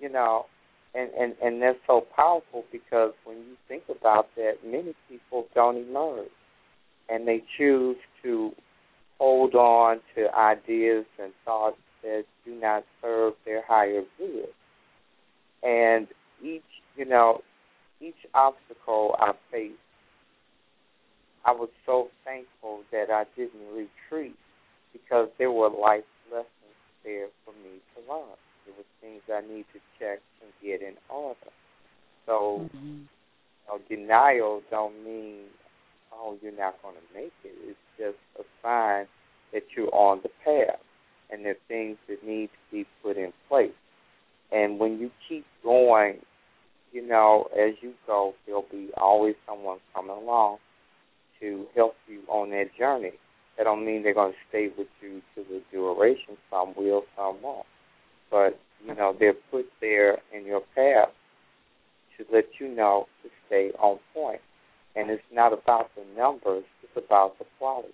You 0.00 0.08
know, 0.08 0.46
and 0.94 1.10
and 1.18 1.34
and 1.42 1.62
that's 1.62 1.78
so 1.86 2.06
powerful 2.14 2.64
because 2.70 3.12
when 3.24 3.38
you 3.38 3.56
think 3.68 3.84
about 3.88 4.28
that, 4.36 4.58
many 4.64 4.94
people 5.08 5.46
don't 5.54 5.76
emerge, 5.76 6.28
and 7.08 7.26
they 7.26 7.42
choose 7.56 7.96
to 8.22 8.52
hold 9.18 9.54
on 9.54 10.00
to 10.16 10.34
ideas 10.34 11.06
and 11.22 11.32
thoughts 11.44 11.76
that 12.02 12.24
do 12.44 12.54
not 12.60 12.84
serve 13.00 13.34
their 13.44 13.62
higher 13.66 14.02
good. 14.18 14.48
And 15.62 16.08
each, 16.42 16.62
you 16.96 17.04
know, 17.04 17.40
each 18.00 18.16
obstacle 18.34 19.14
I 19.18 19.32
faced, 19.50 19.74
I 21.44 21.52
was 21.52 21.68
so 21.86 22.08
thankful 22.24 22.80
that 22.92 23.10
I 23.10 23.24
didn't 23.36 23.66
retreat 23.74 24.36
because 24.92 25.28
there 25.38 25.50
were 25.50 25.70
life 25.70 26.04
lessons 26.30 26.78
there 27.04 27.28
for 27.44 27.52
me 27.52 27.80
to 27.94 28.12
learn. 28.12 28.36
There 28.66 28.74
were 28.76 28.90
things 29.00 29.22
I 29.32 29.40
need 29.40 29.64
to 29.72 29.80
check 29.98 30.20
and 30.40 30.50
get 30.62 30.82
in 30.86 30.94
order. 31.08 31.50
So 32.26 32.68
mm-hmm. 32.76 32.86
you 32.86 33.06
know, 33.68 33.78
denial 33.88 34.62
don't 34.70 35.04
mean 35.04 35.46
oh 36.12 36.36
you're 36.42 36.56
not 36.56 36.80
going 36.82 36.94
to 36.94 37.14
make 37.14 37.32
it. 37.44 37.54
It's 37.64 37.78
just 37.98 38.18
a 38.38 38.44
sign 38.62 39.06
that 39.52 39.62
you're 39.76 39.94
on 39.94 40.20
the 40.22 40.30
path, 40.44 40.80
and 41.30 41.44
there 41.44 41.52
are 41.52 41.66
things 41.68 41.98
that 42.08 42.24
need 42.26 42.46
to 42.48 42.76
be 42.76 42.86
put 43.02 43.16
in 43.16 43.32
place. 43.48 43.70
And 44.50 44.78
when 44.78 44.98
you 44.98 45.10
keep 45.28 45.44
going, 45.62 46.18
you 46.92 47.06
know, 47.06 47.48
as 47.58 47.74
you 47.80 47.92
go, 48.06 48.34
there'll 48.46 48.66
be 48.70 48.90
always 48.96 49.34
someone 49.48 49.78
coming 49.94 50.16
along 50.16 50.58
to 51.40 51.66
help 51.74 51.94
you 52.06 52.20
on 52.28 52.50
that 52.50 52.66
journey. 52.78 53.12
That 53.56 53.64
don't 53.64 53.84
mean 53.84 54.02
they're 54.02 54.14
going 54.14 54.32
to 54.32 54.38
stay 54.48 54.68
with 54.76 54.88
you 55.00 55.20
to 55.34 55.44
the 55.48 55.62
duration. 55.70 56.36
Some 56.50 56.74
will, 56.76 57.02
some 57.16 57.42
won't. 57.42 57.66
But 58.30 58.58
you 58.86 58.94
know, 58.94 59.14
they're 59.18 59.34
put 59.50 59.66
there 59.80 60.18
in 60.34 60.46
your 60.46 60.62
path 60.74 61.10
to 62.16 62.24
let 62.32 62.44
you 62.58 62.68
know 62.68 63.06
to 63.22 63.30
stay 63.46 63.70
on 63.78 63.98
point. 64.14 64.40
And 64.94 65.10
it's 65.10 65.22
not 65.32 65.52
about 65.52 65.90
the 65.96 66.02
numbers; 66.18 66.64
it's 66.82 67.04
about 67.06 67.38
the 67.38 67.46
quality. 67.58 67.88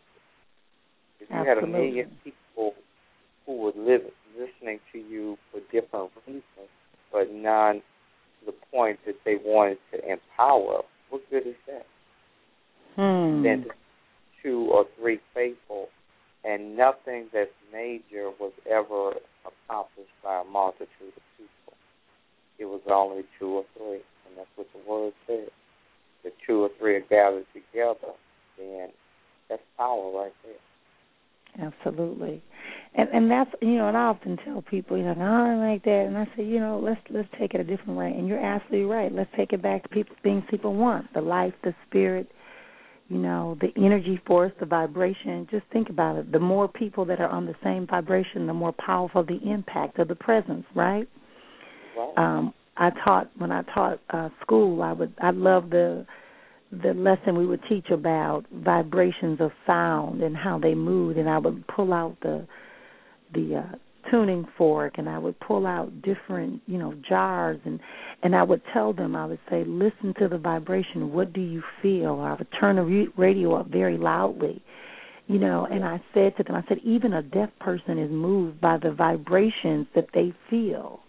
If 1.20 1.28
you 1.30 1.36
Absolutely. 1.36 1.48
had 1.48 1.64
a 1.64 1.66
million 1.66 2.16
people 2.24 2.74
who 3.46 3.56
would 3.62 3.76
live 3.76 4.02
listening 4.38 4.80
to 4.92 4.98
you 4.98 5.36
for 5.50 5.60
different 5.72 6.10
reasons, 6.26 6.70
but 7.12 7.32
none 7.32 7.82
to 8.40 8.46
the 8.46 8.54
point 8.72 8.98
that 9.06 9.16
they 9.24 9.36
wanted 9.36 9.78
to 9.92 9.98
empower, 9.98 10.82
what 11.10 11.22
good 11.30 11.46
is 11.46 11.54
that? 11.66 11.86
Hmm. 12.96 13.42
Then 13.42 13.66
two 14.42 14.68
or 14.72 14.84
three 14.98 15.20
faithful, 15.34 15.88
and 16.44 16.76
nothing 16.76 17.28
that's 17.32 17.50
major 17.72 18.30
was 18.40 18.52
ever 18.70 19.18
accomplished 19.44 20.14
by 20.22 20.40
a 20.40 20.44
multitude 20.44 21.14
of 21.16 21.22
people. 21.36 21.74
It 22.58 22.66
was 22.66 22.80
only 22.90 23.24
two 23.38 23.48
or 23.48 23.64
three, 23.76 24.02
and 24.26 24.36
that's 24.36 24.50
what 24.56 24.66
the 24.72 24.90
word 24.90 25.12
says. 25.26 25.50
The 26.24 26.30
two 26.46 26.62
or 26.62 26.70
three 26.78 26.96
are 26.96 27.00
gathered 27.00 27.46
together, 27.54 28.14
then 28.58 28.88
that's 29.48 29.62
power 29.76 30.10
right 30.12 30.32
there. 30.44 30.54
Absolutely. 31.60 32.42
And 32.94 33.08
and 33.10 33.30
that's 33.30 33.50
you 33.60 33.76
know, 33.76 33.88
and 33.88 33.96
I 33.96 34.02
often 34.02 34.38
tell 34.44 34.62
people, 34.62 34.96
you 34.96 35.04
know, 35.04 35.14
no, 35.14 35.24
I 35.24 35.48
don't 35.48 35.60
like 35.60 35.84
that 35.84 36.04
and 36.06 36.16
I 36.16 36.24
say, 36.36 36.44
you 36.44 36.60
know, 36.60 36.80
let's 36.82 37.00
let's 37.10 37.28
take 37.38 37.54
it 37.54 37.60
a 37.60 37.64
different 37.64 37.98
way 37.98 38.14
and 38.16 38.28
you're 38.28 38.44
absolutely 38.44 38.86
right. 38.86 39.12
Let's 39.12 39.30
take 39.36 39.52
it 39.52 39.62
back 39.62 39.82
to 39.82 39.88
people 39.88 40.16
things 40.22 40.44
people 40.50 40.74
want. 40.74 41.12
The 41.14 41.20
life, 41.20 41.54
the 41.64 41.74
spirit, 41.88 42.30
you 43.08 43.18
know, 43.18 43.56
the 43.60 43.68
energy 43.76 44.20
force, 44.26 44.52
the 44.60 44.66
vibration. 44.66 45.46
Just 45.50 45.64
think 45.72 45.90
about 45.90 46.16
it. 46.16 46.32
The 46.32 46.38
more 46.38 46.68
people 46.68 47.04
that 47.06 47.20
are 47.20 47.28
on 47.28 47.46
the 47.46 47.54
same 47.64 47.86
vibration, 47.86 48.46
the 48.46 48.54
more 48.54 48.72
powerful 48.72 49.24
the 49.24 49.40
impact 49.50 49.98
of 49.98 50.08
the 50.08 50.14
presence, 50.14 50.64
right? 50.74 51.08
Right. 51.96 52.12
Um, 52.16 52.54
I 52.76 52.90
taught 53.04 53.30
when 53.36 53.50
I 53.50 53.62
taught 53.74 53.98
uh 54.10 54.28
school, 54.42 54.82
I 54.82 54.92
would 54.92 55.12
I 55.20 55.30
love 55.30 55.70
the 55.70 56.06
the 56.70 56.92
lesson 56.94 57.36
we 57.36 57.46
would 57.46 57.62
teach 57.68 57.90
about 57.90 58.44
vibrations 58.52 59.40
of 59.40 59.50
sound 59.66 60.22
and 60.22 60.36
how 60.36 60.58
they 60.58 60.74
moved 60.74 61.18
and 61.18 61.28
I 61.28 61.38
would 61.38 61.66
pull 61.66 61.92
out 61.92 62.16
the 62.20 62.46
the 63.32 63.56
uh 63.56 63.76
tuning 64.10 64.46
fork 64.56 64.94
and 64.96 65.08
I 65.08 65.18
would 65.18 65.38
pull 65.40 65.66
out 65.66 66.02
different, 66.02 66.62
you 66.66 66.78
know, 66.78 66.94
jars 67.08 67.58
and 67.64 67.80
and 68.22 68.34
I 68.34 68.42
would 68.42 68.62
tell 68.72 68.92
them 68.92 69.16
I 69.16 69.26
would 69.26 69.40
say 69.50 69.64
listen 69.64 70.14
to 70.18 70.28
the 70.28 70.38
vibration, 70.38 71.12
what 71.12 71.32
do 71.32 71.40
you 71.40 71.62
feel? 71.82 72.20
I 72.20 72.34
would 72.34 72.48
turn 72.58 72.76
the 72.76 73.08
radio 73.16 73.54
up 73.54 73.68
very 73.68 73.96
loudly. 73.96 74.62
You 75.26 75.38
know, 75.38 75.66
and 75.70 75.84
I 75.84 76.02
said 76.14 76.36
to 76.38 76.42
them 76.42 76.54
I 76.54 76.64
said 76.68 76.78
even 76.84 77.12
a 77.12 77.22
deaf 77.22 77.50
person 77.60 77.98
is 77.98 78.10
moved 78.10 78.60
by 78.60 78.78
the 78.78 78.92
vibrations 78.92 79.86
that 79.94 80.08
they 80.14 80.32
feel 80.48 81.00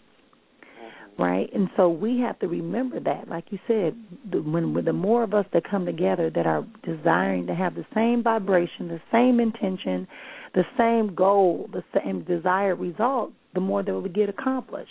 right? 1.20 1.50
And 1.54 1.70
so 1.76 1.90
we 1.90 2.20
have 2.20 2.40
to 2.40 2.48
remember 2.48 3.00
that, 3.02 3.28
like 3.28 3.46
you 3.50 3.60
said, 3.68 3.94
the, 4.32 4.42
when, 4.42 4.74
when 4.74 4.86
the 4.86 4.94
more 4.94 5.24
of 5.24 5.34
us 5.34 5.46
that 5.54 5.70
come 5.70 5.86
together 5.86 6.32
that 6.34 6.48
are 6.48 6.66
desiring 6.84 7.46
to 7.48 7.56
have 7.56 7.76
the 7.76 7.86
same 7.94 8.24
vibration, 8.24 8.88
the 8.88 9.02
same 9.12 9.40
intention, 9.40 10.08
the 10.56 10.64
same 10.78 11.14
goal, 11.14 11.70
the 11.74 11.84
same 11.94 12.24
desired 12.24 12.76
result, 12.76 13.32
the 13.54 13.60
more 13.60 13.84
that 13.84 14.00
we 14.00 14.10
get 14.10 14.30
accomplished. 14.30 14.90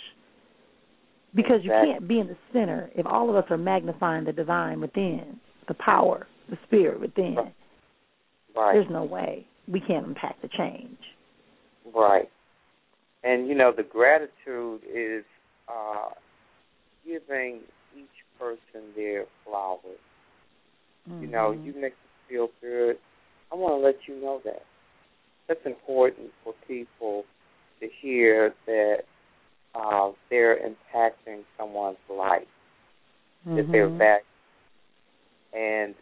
Because 1.35 1.61
exactly. 1.63 1.89
you 1.89 1.93
can't 1.93 2.07
be 2.07 2.19
in 2.19 2.27
the 2.27 2.37
center 2.53 2.89
if 2.95 3.05
all 3.05 3.29
of 3.29 3.35
us 3.35 3.45
are 3.49 3.57
magnifying 3.57 4.25
the 4.25 4.31
divine 4.31 4.81
within, 4.81 5.39
the 5.67 5.73
power, 5.73 6.27
the 6.49 6.57
spirit 6.65 6.99
within. 6.99 7.35
Right. 8.55 8.73
There's 8.73 8.89
no 8.89 9.03
way 9.03 9.45
we 9.67 9.79
can't 9.79 10.05
impact 10.05 10.41
the 10.41 10.49
change. 10.57 10.97
Right. 11.93 12.29
And 13.23 13.47
you 13.47 13.55
know 13.55 13.71
the 13.75 13.83
gratitude 13.83 14.81
is 14.91 15.23
uh, 15.69 16.09
giving 17.05 17.61
each 17.95 18.07
person 18.39 18.87
their 18.95 19.25
flowers. 19.45 19.81
Mm-hmm. 21.09 21.23
You 21.23 21.27
know, 21.29 21.51
you 21.51 21.73
make 21.73 21.93
me 21.93 22.09
feel 22.27 22.49
good. 22.61 22.97
I 23.51 23.55
want 23.55 23.81
to 23.81 23.85
let 23.85 23.95
you 24.07 24.21
know 24.21 24.41
that. 24.45 24.63
That's 25.47 25.65
important 25.65 26.29
for 26.43 26.53
people 26.67 27.23
to 27.79 27.87
hear 28.01 28.53
that 28.67 28.97
uh, 29.73 30.11
they're 30.29 30.57
impacting 30.57 31.41
someone's 31.57 31.97
life, 32.09 32.41
mm-hmm. 33.47 33.57
that 33.57 33.71
they're 33.71 33.89
back. 33.89 34.21
And 35.53 35.95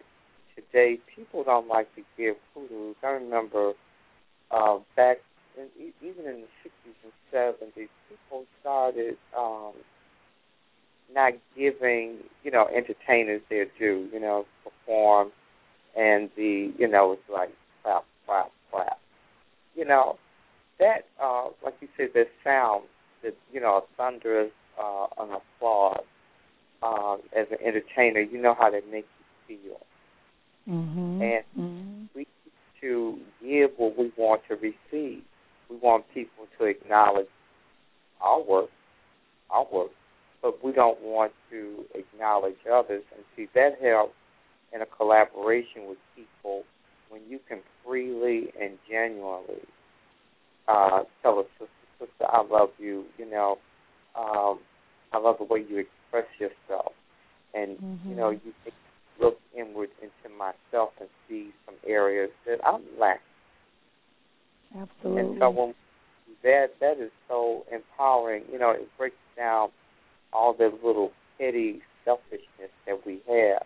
today, 0.55 0.99
people 1.15 1.43
don't 1.43 1.67
like 1.67 1.93
to 1.95 2.01
give 2.17 2.35
kudos. 2.53 2.95
I 3.03 3.07
remember 3.07 3.73
uh, 4.51 4.79
back 4.95 5.17
in, 5.57 5.93
even 6.01 6.25
in 6.25 6.41
the 6.41 6.69
60s 6.69 6.95
and 7.03 7.13
70s, 7.33 7.89
people 8.09 8.45
started 8.61 9.17
um, 9.37 9.73
not 11.13 11.33
giving, 11.55 12.17
you 12.43 12.51
know, 12.51 12.67
entertainers 12.67 13.41
their 13.49 13.65
due, 13.79 14.09
you 14.11 14.19
know, 14.19 14.45
perform, 14.63 15.31
and 15.97 16.29
the, 16.35 16.71
you 16.77 16.87
know, 16.87 17.13
it's 17.13 17.21
like 17.31 17.49
clap, 17.83 18.05
clap, 18.25 18.51
clap. 18.71 18.99
You 19.75 19.85
know, 19.85 20.17
that, 20.79 21.05
uh, 21.21 21.47
like 21.63 21.75
you 21.81 21.87
said, 21.97 22.09
that 22.13 22.27
sound, 22.43 22.83
that, 23.23 23.35
you 23.51 23.59
know, 23.59 23.77
a 23.77 23.81
thunderous, 23.95 24.51
uh, 24.81 25.07
an 25.19 25.29
applause, 25.31 26.03
uh, 26.83 27.15
as 27.35 27.47
an 27.51 27.57
entertainer, 27.65 28.21
you 28.21 28.39
know 28.39 28.55
how 28.57 28.69
that 28.69 28.89
makes 28.91 29.07
you 29.47 29.57
feel. 29.57 29.79
Mm-hmm. 30.69 31.21
And 31.21 31.43
mm-hmm. 31.57 32.05
we 32.13 32.27
to 32.81 33.17
give 33.41 33.71
what 33.77 33.97
we 33.97 34.11
want 34.17 34.41
to 34.47 34.55
receive. 34.55 35.23
We 35.69 35.77
want 35.77 36.05
people 36.13 36.47
to 36.57 36.65
acknowledge 36.65 37.27
our 38.21 38.41
work, 38.41 38.69
our 39.49 39.65
work, 39.71 39.91
but 40.41 40.63
we 40.63 40.71
don't 40.71 41.01
want 41.01 41.31
to 41.51 41.83
acknowledge 41.93 42.57
others. 42.71 43.03
And 43.15 43.23
see, 43.35 43.47
that 43.53 43.77
helps 43.81 44.13
in 44.73 44.81
a 44.81 44.85
collaboration 44.85 45.87
with 45.87 45.97
people 46.15 46.63
when 47.09 47.21
you 47.29 47.39
can 47.47 47.59
freely 47.85 48.47
and 48.59 48.77
genuinely 48.89 49.61
uh, 50.67 51.03
tell 51.21 51.39
a 51.39 51.43
sister, 51.57 51.71
sister, 51.99 52.25
I 52.27 52.43
love 52.43 52.69
you. 52.77 53.05
You 53.17 53.29
know, 53.29 53.57
um, 54.17 54.59
I 55.13 55.19
love 55.19 55.37
the 55.39 55.45
way 55.45 55.65
you 55.67 55.77
express 55.77 56.27
yourself, 56.39 56.91
and 57.53 57.77
mm-hmm. 57.77 58.09
you 58.09 58.15
know, 58.15 58.29
you 58.31 58.53
look 59.19 59.39
inward 59.57 59.89
into 60.01 60.35
myself 60.35 60.91
and 60.99 61.09
see 61.27 61.51
some 61.65 61.75
areas 61.87 62.29
that 62.45 62.59
I'm 62.65 62.81
lacking. 62.99 63.21
Absolutely. 64.75 65.21
And 65.21 65.39
so 65.39 65.49
when 65.49 65.73
that 66.43 66.67
that 66.79 66.99
is 66.99 67.11
so 67.27 67.65
empowering. 67.73 68.43
You 68.51 68.59
know, 68.59 68.71
it 68.71 68.87
breaks 68.97 69.15
down 69.35 69.69
all 70.33 70.53
the 70.53 70.71
little 70.83 71.11
petty 71.37 71.81
selfishness 72.05 72.71
that 72.85 73.05
we 73.05 73.21
have. 73.27 73.63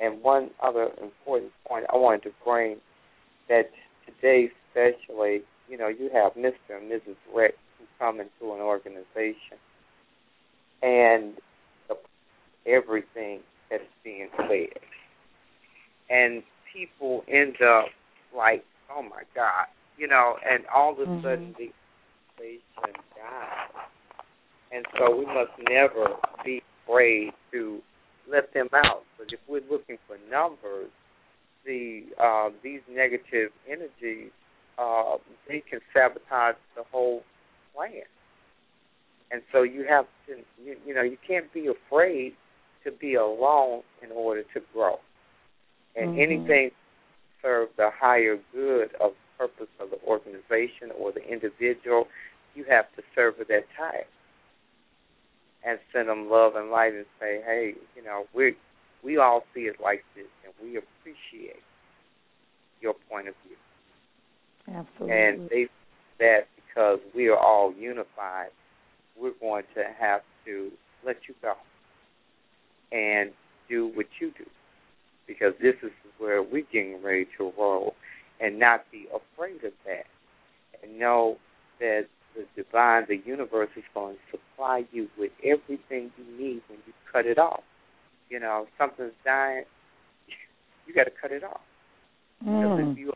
And 0.00 0.22
one 0.22 0.50
other 0.62 0.88
important 1.00 1.52
point 1.66 1.84
I 1.92 1.96
wanted 1.96 2.22
to 2.24 2.30
bring 2.44 2.76
that 3.48 3.70
today, 4.06 4.48
especially, 4.68 5.42
you 5.68 5.78
know, 5.78 5.88
you 5.88 6.10
have 6.12 6.32
Mr. 6.34 6.76
and 6.80 6.90
Mrs. 6.90 7.16
Rex 7.34 7.54
who 7.78 7.84
come 7.98 8.20
into 8.20 8.54
an 8.54 8.60
organization, 8.60 9.58
and 10.82 11.34
everything 12.66 13.40
that's 13.70 13.82
being 14.02 14.28
said, 14.36 14.78
and 16.10 16.42
people 16.72 17.22
end 17.28 17.56
up 17.62 17.86
like, 18.36 18.64
oh 18.90 19.02
my 19.02 19.22
God, 19.34 19.66
you 20.02 20.08
know, 20.08 20.34
and 20.44 20.64
all 20.74 20.94
of 20.94 20.98
a 20.98 21.02
mm-hmm. 21.04 21.22
sudden 21.22 21.54
the 21.56 21.70
organization 22.36 23.00
dies. 23.14 23.86
And 24.74 24.84
so 24.98 25.16
we 25.16 25.26
must 25.26 25.52
never 25.70 26.16
be 26.44 26.60
afraid 26.84 27.30
to 27.52 27.78
let 28.28 28.52
them 28.52 28.66
out. 28.74 29.04
But 29.16 29.28
if 29.32 29.38
we're 29.48 29.62
looking 29.70 29.98
for 30.08 30.16
numbers, 30.28 30.90
the 31.64 32.02
uh, 32.20 32.48
these 32.64 32.80
negative 32.90 33.50
energies 33.70 34.32
uh, 34.76 35.18
they 35.48 35.62
can 35.70 35.78
sabotage 35.94 36.56
the 36.74 36.82
whole 36.90 37.22
plan. 37.74 38.02
And 39.30 39.42
so 39.52 39.62
you 39.62 39.84
have 39.88 40.06
to, 40.26 40.36
you, 40.62 40.76
you 40.84 40.94
know, 40.94 41.02
you 41.02 41.16
can't 41.26 41.52
be 41.54 41.68
afraid 41.68 42.32
to 42.84 42.90
be 42.90 43.14
alone 43.14 43.82
in 44.02 44.10
order 44.10 44.42
to 44.54 44.60
grow. 44.72 44.96
And 45.94 46.10
mm-hmm. 46.10 46.20
anything 46.20 46.70
serve 47.40 47.68
the 47.76 47.90
higher 47.94 48.38
good 48.52 48.90
of 49.00 49.12
purpose 49.42 49.72
of 49.80 49.90
the 49.90 49.98
organization 50.06 50.90
or 50.98 51.12
the 51.12 51.24
individual, 51.32 52.06
you 52.54 52.64
have 52.68 52.86
to 52.96 53.02
serve 53.14 53.34
with 53.38 53.48
that 53.48 53.66
time. 53.76 54.06
and 55.64 55.78
send 55.92 56.08
them 56.08 56.28
love 56.28 56.56
and 56.56 56.70
light 56.70 56.92
and 56.92 57.06
say, 57.20 57.40
hey, 57.44 57.74
you 57.96 58.02
know, 58.02 58.24
we 58.34 58.54
we 59.04 59.16
all 59.16 59.42
see 59.54 59.62
it 59.62 59.76
like 59.82 60.04
this, 60.16 60.26
and 60.44 60.52
we 60.62 60.76
appreciate 60.76 61.62
your 62.80 62.94
point 63.10 63.28
of 63.28 63.34
view. 63.46 63.56
Absolutely. 64.74 65.16
And 65.16 65.48
they 65.50 65.68
that 66.18 66.46
because 66.56 67.00
we 67.14 67.28
are 67.28 67.38
all 67.38 67.72
unified, 67.78 68.50
we're 69.20 69.38
going 69.40 69.64
to 69.74 69.84
have 69.98 70.22
to 70.46 70.70
let 71.04 71.16
you 71.28 71.34
go 71.42 71.54
and 72.92 73.30
do 73.68 73.90
what 73.94 74.06
you 74.20 74.32
do 74.38 74.44
because 75.26 75.54
this 75.60 75.74
is 75.82 75.90
where 76.18 76.42
we're 76.42 76.66
getting 76.72 77.02
ready 77.02 77.26
to 77.38 77.52
roll 77.58 77.94
and 78.42 78.58
not 78.58 78.84
be 78.92 79.06
afraid 79.08 79.64
of 79.64 79.72
that 79.86 80.06
and 80.82 80.98
know 80.98 81.36
that 81.80 82.06
the 82.36 82.46
divine, 82.56 83.04
the 83.08 83.18
universe 83.26 83.70
is 83.76 83.84
going 83.94 84.16
to 84.16 84.38
supply 84.38 84.84
you 84.92 85.08
with 85.18 85.32
everything 85.44 86.10
you 86.18 86.24
need 86.38 86.62
when 86.68 86.78
you 86.86 86.92
cut 87.12 87.26
it 87.26 87.38
off. 87.38 87.62
You 88.30 88.40
know, 88.40 88.66
something's 88.78 89.12
dying, 89.24 89.64
you 90.86 90.94
got 90.94 91.04
to 91.04 91.12
cut 91.20 91.32
it 91.32 91.44
off. 91.44 91.60
Because 92.44 92.70
Mm. 92.78 92.92
if 92.92 92.98
you 92.98 93.12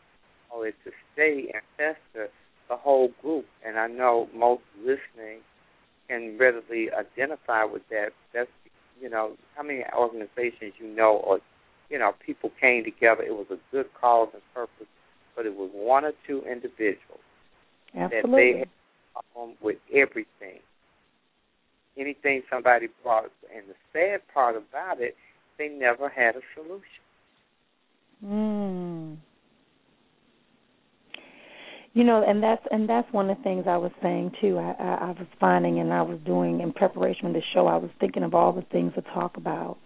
allow 0.51 0.63
it 0.63 0.75
to 0.85 0.91
stay 1.13 1.51
and 1.53 1.63
fester, 1.77 2.29
the 2.69 2.77
whole 2.77 3.09
group, 3.21 3.45
and 3.65 3.77
I 3.79 3.87
know 3.87 4.29
most 4.35 4.63
listening 4.79 5.41
can 6.07 6.37
readily 6.39 6.89
identify 6.91 7.63
with 7.65 7.83
that. 7.89 8.09
That's 8.33 8.49
you 9.01 9.09
know 9.09 9.33
how 9.55 9.63
many 9.63 9.83
organizations 9.97 10.73
you 10.79 10.87
know 10.87 11.17
or 11.17 11.39
you 11.89 11.99
know 11.99 12.13
people 12.25 12.51
came 12.59 12.83
together. 12.83 13.23
It 13.23 13.33
was 13.33 13.47
a 13.51 13.57
good 13.71 13.87
cause 13.99 14.29
and 14.33 14.41
purpose, 14.53 14.87
but 15.37 15.45
it 15.45 15.55
was 15.55 15.69
one 15.73 16.03
or 16.03 16.13
two 16.25 16.41
individuals 16.51 17.21
that 17.93 18.09
they 18.11 18.59
had 18.59 18.67
a 18.67 19.23
problem 19.23 19.55
with 19.61 19.77
everything. 19.93 20.59
Anything 21.97 22.41
somebody 22.51 22.87
brought, 23.03 23.25
and 23.55 23.63
the 23.69 23.75
sad 23.93 24.21
part 24.33 24.55
about 24.55 24.99
it, 24.99 25.15
they 25.57 25.69
never 25.69 26.09
had 26.09 26.35
a 26.35 26.41
solution. 26.53 26.83
Mm. 28.25 29.17
You 31.93 32.03
know, 32.03 32.23
and 32.27 32.43
that's 32.43 32.61
and 32.69 32.87
that's 32.87 33.11
one 33.11 33.29
of 33.29 33.37
the 33.37 33.43
things 33.43 33.65
I 33.67 33.77
was 33.77 33.91
saying 34.03 34.31
too. 34.39 34.57
I, 34.59 34.75
I, 34.79 34.93
I 35.05 35.09
was 35.09 35.27
finding, 35.39 35.79
and 35.79 35.91
I 35.91 36.03
was 36.03 36.19
doing 36.25 36.61
in 36.61 36.71
preparation 36.71 37.21
for 37.23 37.33
the 37.33 37.41
show. 37.53 37.65
I 37.65 37.77
was 37.77 37.89
thinking 37.99 38.23
of 38.23 38.35
all 38.35 38.53
the 38.53 38.65
things 38.71 38.93
to 38.95 39.01
talk 39.13 39.37
about, 39.37 39.77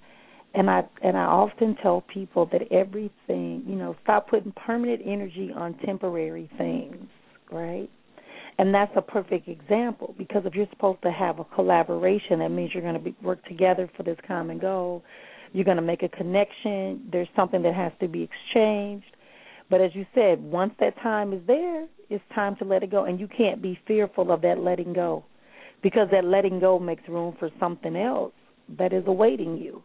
and 0.53 0.69
I 0.69 0.83
and 1.01 1.17
I 1.17 1.23
often 1.23 1.75
tell 1.81 2.01
people 2.01 2.47
that 2.51 2.61
everything, 2.71 3.63
you 3.65 3.75
know, 3.75 3.95
stop 4.03 4.29
putting 4.29 4.51
permanent 4.51 5.01
energy 5.05 5.51
on 5.55 5.75
temporary 5.85 6.49
things, 6.57 7.07
right? 7.51 7.89
And 8.57 8.73
that's 8.73 8.91
a 8.95 9.01
perfect 9.01 9.47
example 9.47 10.13
because 10.17 10.43
if 10.45 10.53
you're 10.53 10.67
supposed 10.71 11.01
to 11.03 11.11
have 11.11 11.39
a 11.39 11.45
collaboration, 11.45 12.39
that 12.39 12.49
means 12.49 12.71
you're 12.73 12.83
going 12.83 12.95
to 12.95 12.99
be, 12.99 13.15
work 13.23 13.43
together 13.45 13.89
for 13.95 14.03
this 14.03 14.17
common 14.27 14.59
goal. 14.59 15.03
You're 15.53 15.65
going 15.65 15.77
to 15.77 15.83
make 15.83 16.03
a 16.03 16.09
connection. 16.09 17.07
There's 17.11 17.29
something 17.35 17.61
that 17.63 17.73
has 17.73 17.91
to 18.01 18.07
be 18.07 18.23
exchanged. 18.23 19.05
But 19.69 19.79
as 19.81 19.91
you 19.95 20.05
said, 20.13 20.43
once 20.43 20.73
that 20.81 20.95
time 21.01 21.31
is 21.33 21.41
there, 21.47 21.87
it's 22.09 22.23
time 22.35 22.57
to 22.57 22.65
let 22.65 22.83
it 22.83 22.91
go. 22.91 23.05
And 23.05 23.19
you 23.19 23.27
can't 23.27 23.61
be 23.61 23.79
fearful 23.87 24.31
of 24.31 24.41
that 24.41 24.59
letting 24.59 24.91
go 24.91 25.23
because 25.81 26.09
that 26.11 26.25
letting 26.25 26.59
go 26.59 26.77
makes 26.77 27.07
room 27.07 27.35
for 27.39 27.49
something 27.59 27.95
else 27.95 28.33
that 28.77 28.91
is 28.91 29.03
awaiting 29.07 29.57
you. 29.57 29.81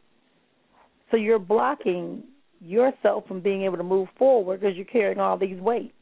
So 1.11 1.16
you're 1.16 1.38
blocking 1.38 2.23
yourself 2.61 3.27
from 3.29 3.40
being 3.40 3.62
able 3.62 3.77
to 3.77 3.85
move 3.85 4.09
forward 4.19 4.61
because 4.61 4.77
you're 4.77 4.87
carrying 4.87 5.21
all 5.21 5.37
these 5.37 5.61
weights 5.61 5.92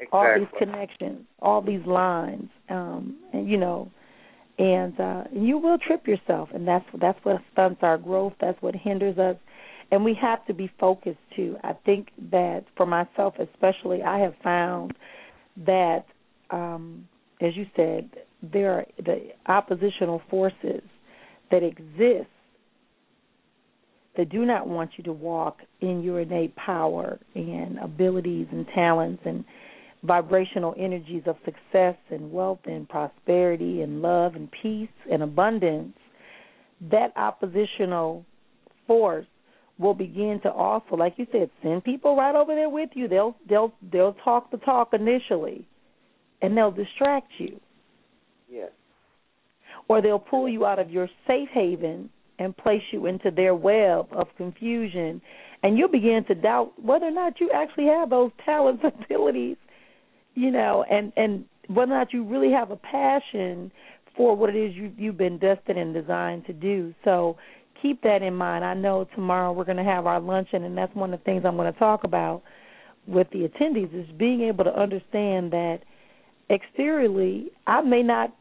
Exactly. 0.00 0.18
all 0.18 0.38
these 0.38 0.58
connections, 0.58 1.26
all 1.40 1.60
these 1.60 1.84
lines, 1.84 2.48
um, 2.70 3.16
and 3.34 3.48
you 3.48 3.58
know, 3.58 3.90
and 4.58 4.98
uh, 4.98 5.24
you 5.30 5.58
will 5.58 5.76
trip 5.76 6.06
yourself, 6.06 6.48
and 6.54 6.66
that's 6.66 6.86
that's 6.98 7.18
what 7.22 7.36
stunts 7.52 7.80
our 7.82 7.98
growth. 7.98 8.32
That's 8.40 8.60
what 8.62 8.74
hinders 8.74 9.18
us, 9.18 9.36
and 9.90 10.02
we 10.02 10.14
have 10.14 10.44
to 10.46 10.54
be 10.54 10.70
focused 10.80 11.18
too. 11.36 11.56
I 11.62 11.74
think 11.84 12.08
that 12.30 12.64
for 12.78 12.86
myself, 12.86 13.34
especially, 13.38 14.02
I 14.02 14.20
have 14.20 14.34
found 14.42 14.94
that, 15.66 16.06
um, 16.50 17.06
as 17.42 17.54
you 17.54 17.66
said, 17.76 18.08
there 18.42 18.72
are 18.72 18.86
the 19.04 19.32
oppositional 19.48 20.22
forces 20.30 20.82
that 21.50 21.62
exist 21.62 22.30
that 24.20 24.28
do 24.28 24.44
not 24.44 24.68
want 24.68 24.90
you 24.98 25.04
to 25.04 25.14
walk 25.14 25.60
in 25.80 26.02
your 26.02 26.20
innate 26.20 26.54
power 26.54 27.18
and 27.34 27.78
abilities 27.78 28.46
and 28.52 28.66
talents 28.74 29.22
and 29.24 29.46
vibrational 30.02 30.74
energies 30.78 31.22
of 31.24 31.36
success 31.46 31.96
and 32.10 32.30
wealth 32.30 32.58
and 32.66 32.86
prosperity 32.86 33.80
and 33.80 34.02
love 34.02 34.34
and 34.34 34.50
peace 34.62 34.90
and 35.10 35.22
abundance, 35.22 35.94
that 36.90 37.14
oppositional 37.16 38.26
force 38.86 39.24
will 39.78 39.94
begin 39.94 40.38
to 40.42 40.50
also, 40.52 40.96
like 40.96 41.14
you 41.16 41.26
said, 41.32 41.48
send 41.62 41.82
people 41.82 42.14
right 42.14 42.34
over 42.34 42.54
there 42.54 42.68
with 42.68 42.90
you. 42.92 43.08
They'll 43.08 43.34
they'll 43.48 43.72
they'll 43.90 44.16
talk 44.22 44.50
the 44.50 44.58
talk 44.58 44.90
initially, 44.92 45.66
and 46.42 46.54
they'll 46.54 46.70
distract 46.70 47.32
you, 47.38 47.58
Yes. 48.50 48.68
or 49.88 50.02
they'll 50.02 50.18
pull 50.18 50.46
you 50.46 50.66
out 50.66 50.78
of 50.78 50.90
your 50.90 51.08
safe 51.26 51.48
haven 51.54 52.10
and 52.40 52.56
place 52.56 52.82
you 52.90 53.06
into 53.06 53.30
their 53.30 53.54
web 53.54 54.08
of 54.12 54.26
confusion, 54.36 55.20
and 55.62 55.76
you'll 55.76 55.88
begin 55.88 56.24
to 56.26 56.34
doubt 56.34 56.72
whether 56.82 57.04
or 57.04 57.10
not 57.10 57.38
you 57.38 57.50
actually 57.54 57.84
have 57.84 58.10
those 58.10 58.32
talents, 58.44 58.82
abilities, 58.82 59.58
you 60.34 60.50
know, 60.50 60.84
and 60.90 61.12
and 61.16 61.44
whether 61.68 61.92
or 61.92 61.98
not 61.98 62.12
you 62.12 62.24
really 62.24 62.50
have 62.50 62.70
a 62.70 62.76
passion 62.76 63.70
for 64.16 64.34
what 64.34 64.50
it 64.50 64.56
is 64.56 64.74
you 64.74 64.90
you've 64.96 65.18
been 65.18 65.38
destined 65.38 65.78
and 65.78 65.94
designed 65.94 66.46
to 66.46 66.52
do. 66.52 66.94
So 67.04 67.36
keep 67.80 68.02
that 68.02 68.22
in 68.22 68.34
mind. 68.34 68.64
I 68.64 68.74
know 68.74 69.06
tomorrow 69.14 69.52
we're 69.52 69.64
going 69.64 69.76
to 69.76 69.84
have 69.84 70.06
our 70.06 70.20
luncheon, 70.20 70.64
and 70.64 70.76
that's 70.76 70.94
one 70.94 71.12
of 71.12 71.20
the 71.20 71.24
things 71.24 71.42
I'm 71.44 71.56
going 71.56 71.72
to 71.72 71.78
talk 71.78 72.04
about 72.04 72.42
with 73.06 73.28
the 73.32 73.48
attendees 73.48 73.94
is 73.94 74.10
being 74.18 74.42
able 74.42 74.64
to 74.64 74.78
understand 74.78 75.52
that 75.52 75.80
exteriorly 76.48 77.50
I 77.66 77.82
may 77.82 78.02
not 78.02 78.34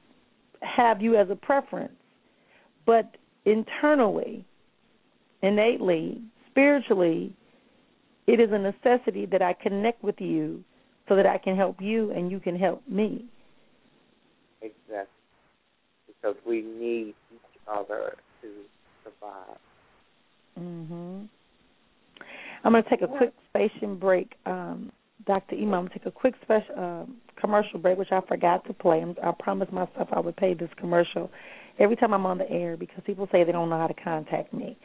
have 0.62 1.01
you 1.01 1.17
as 1.17 1.29
a 1.29 1.35
preference, 1.35 1.93
but 2.85 3.15
internally, 3.49 4.45
innately, 5.41 6.21
spiritually, 6.49 7.33
it 8.27 8.39
is 8.39 8.49
a 8.51 8.57
necessity 8.57 9.25
that 9.27 9.41
I 9.41 9.53
connect 9.53 10.03
with 10.03 10.19
you 10.19 10.63
so 11.07 11.15
that 11.15 11.25
I 11.25 11.38
can 11.38 11.55
help 11.55 11.77
you 11.81 12.12
and 12.12 12.29
you 12.31 12.39
can 12.39 12.55
help 12.55 12.88
me. 12.88 13.25
Exactly. 14.62 15.07
Because 16.07 16.35
we 16.45 16.62
need 16.62 17.15
each 17.33 17.59
other 17.67 18.15
to 18.41 18.47
survive. 19.03 19.57
Mhm. 20.59 21.27
I'm 22.63 22.73
going 22.73 22.83
to 22.83 22.89
take 22.89 23.01
a 23.01 23.07
quick 23.07 23.33
station 23.49 23.95
break. 23.95 24.35
Um, 24.45 24.91
Dr. 25.25 25.55
Emah, 25.55 25.63
I'm 25.63 25.69
going 25.69 25.88
to 25.88 25.93
take 25.93 26.05
a 26.05 26.12
quick 26.12 26.35
special 26.41 26.77
um, 26.77 27.17
commercial 27.39 27.79
break, 27.79 27.97
which 27.97 28.12
I 28.12 28.21
forgot 28.21 28.65
to 28.65 28.73
play. 28.73 29.03
I 29.23 29.31
promised 29.39 29.71
myself 29.71 30.09
I 30.12 30.19
would 30.19 30.35
play 30.35 30.53
this 30.53 30.69
commercial 30.77 31.31
every 31.79 31.95
time 31.95 32.13
I'm 32.13 32.25
on 32.25 32.37
the 32.37 32.49
air 32.49 32.77
because 32.77 33.01
people 33.05 33.27
say 33.31 33.43
they 33.43 33.51
don't 33.51 33.69
know 33.69 33.79
how 33.79 33.87
to 33.87 33.93
contact 33.93 34.53
me. 34.53 34.77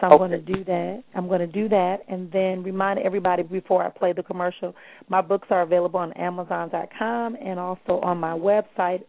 So 0.00 0.06
I'm 0.06 0.12
Okay. 0.12 0.18
going 0.18 0.30
to 0.32 0.54
do 0.54 0.64
that. 0.64 1.04
I'm 1.14 1.28
going 1.28 1.40
to 1.40 1.46
do 1.46 1.68
that, 1.68 2.02
and 2.08 2.30
then 2.32 2.62
remind 2.62 2.98
everybody 2.98 3.42
before 3.42 3.84
I 3.84 3.90
play 3.90 4.12
the 4.12 4.22
commercial. 4.22 4.74
My 5.08 5.20
books 5.20 5.48
are 5.50 5.62
available 5.62 6.00
on 6.00 6.12
Amazon.com 6.14 7.36
and 7.40 7.60
also 7.60 8.00
on 8.00 8.18
my 8.18 8.32
website, 8.32 9.04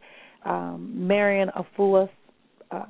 um, 0.46 1.08
Marrian 1.08 1.50
Efua, 1.58 2.08
uh, 2.72 2.86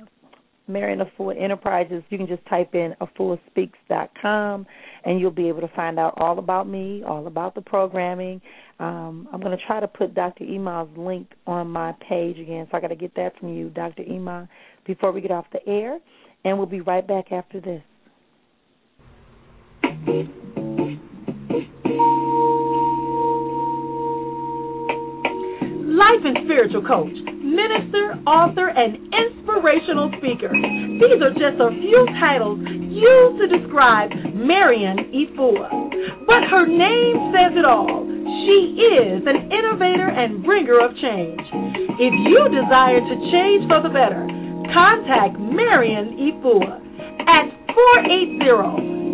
Marrian 0.68 1.00
Efua 1.00 1.40
Enterprises. 1.40 2.02
You 2.10 2.18
can 2.18 2.26
just 2.26 2.44
type 2.46 2.74
in 2.74 2.94
efuaspeaks.com, 3.00 4.66
and 5.04 5.20
you'll 5.20 5.30
be 5.30 5.48
able 5.48 5.60
to 5.60 5.70
find 5.74 5.98
out 5.98 6.14
all 6.16 6.38
about 6.38 6.68
me, 6.68 7.02
all 7.06 7.26
about 7.26 7.54
the 7.54 7.60
programming. 7.60 8.40
Um, 8.78 9.28
I'm 9.32 9.40
going 9.40 9.56
to 9.56 9.64
try 9.66 9.80
to 9.80 9.88
put 9.88 10.14
Dr. 10.14 10.44
Emah's 10.44 10.96
link 10.96 11.28
on 11.46 11.68
my 11.68 11.94
page 12.08 12.38
again, 12.38 12.66
so 12.70 12.76
I 12.76 12.80
got 12.80 12.88
to 12.88 12.96
get 12.96 13.14
that 13.16 13.38
from 13.38 13.54
you, 13.54 13.70
Dr. 13.70 14.02
Emah, 14.02 14.48
before 14.86 15.12
we 15.12 15.20
get 15.20 15.30
off 15.30 15.46
the 15.52 15.66
air, 15.66 15.98
and 16.44 16.58
we'll 16.58 16.66
be 16.66 16.80
right 16.80 17.06
back 17.06 17.32
after 17.32 17.60
this. 17.60 17.82
life 25.96 26.22
and 26.24 26.36
spiritual 26.44 26.82
coach, 26.86 27.16
minister, 27.46 28.18
author, 28.26 28.74
and 28.74 28.98
inspirational 29.14 30.10
speaker. 30.18 30.50
These 30.50 31.22
are 31.22 31.30
just 31.38 31.62
a 31.62 31.70
few 31.70 32.02
titles 32.18 32.58
used 32.66 33.38
to 33.38 33.46
describe 33.46 34.10
Marrian 34.34 35.06
Efua. 35.14 35.70
But 36.26 36.50
her 36.50 36.66
name 36.66 37.30
says 37.30 37.54
it 37.54 37.62
all. 37.64 38.02
She 38.46 38.74
is 38.78 39.26
an 39.26 39.50
innovator 39.54 40.08
and 40.10 40.42
bringer 40.42 40.80
of 40.82 40.96
change. 40.98 41.40
If 41.98 42.12
you 42.26 42.48
desire 42.50 43.00
to 43.00 43.16
change 43.30 43.66
for 43.70 43.80
the 43.82 43.88
better, 43.94 44.26
contact 44.74 45.38
Marrian 45.38 46.16
Efua 46.18 46.82
at 47.26 47.50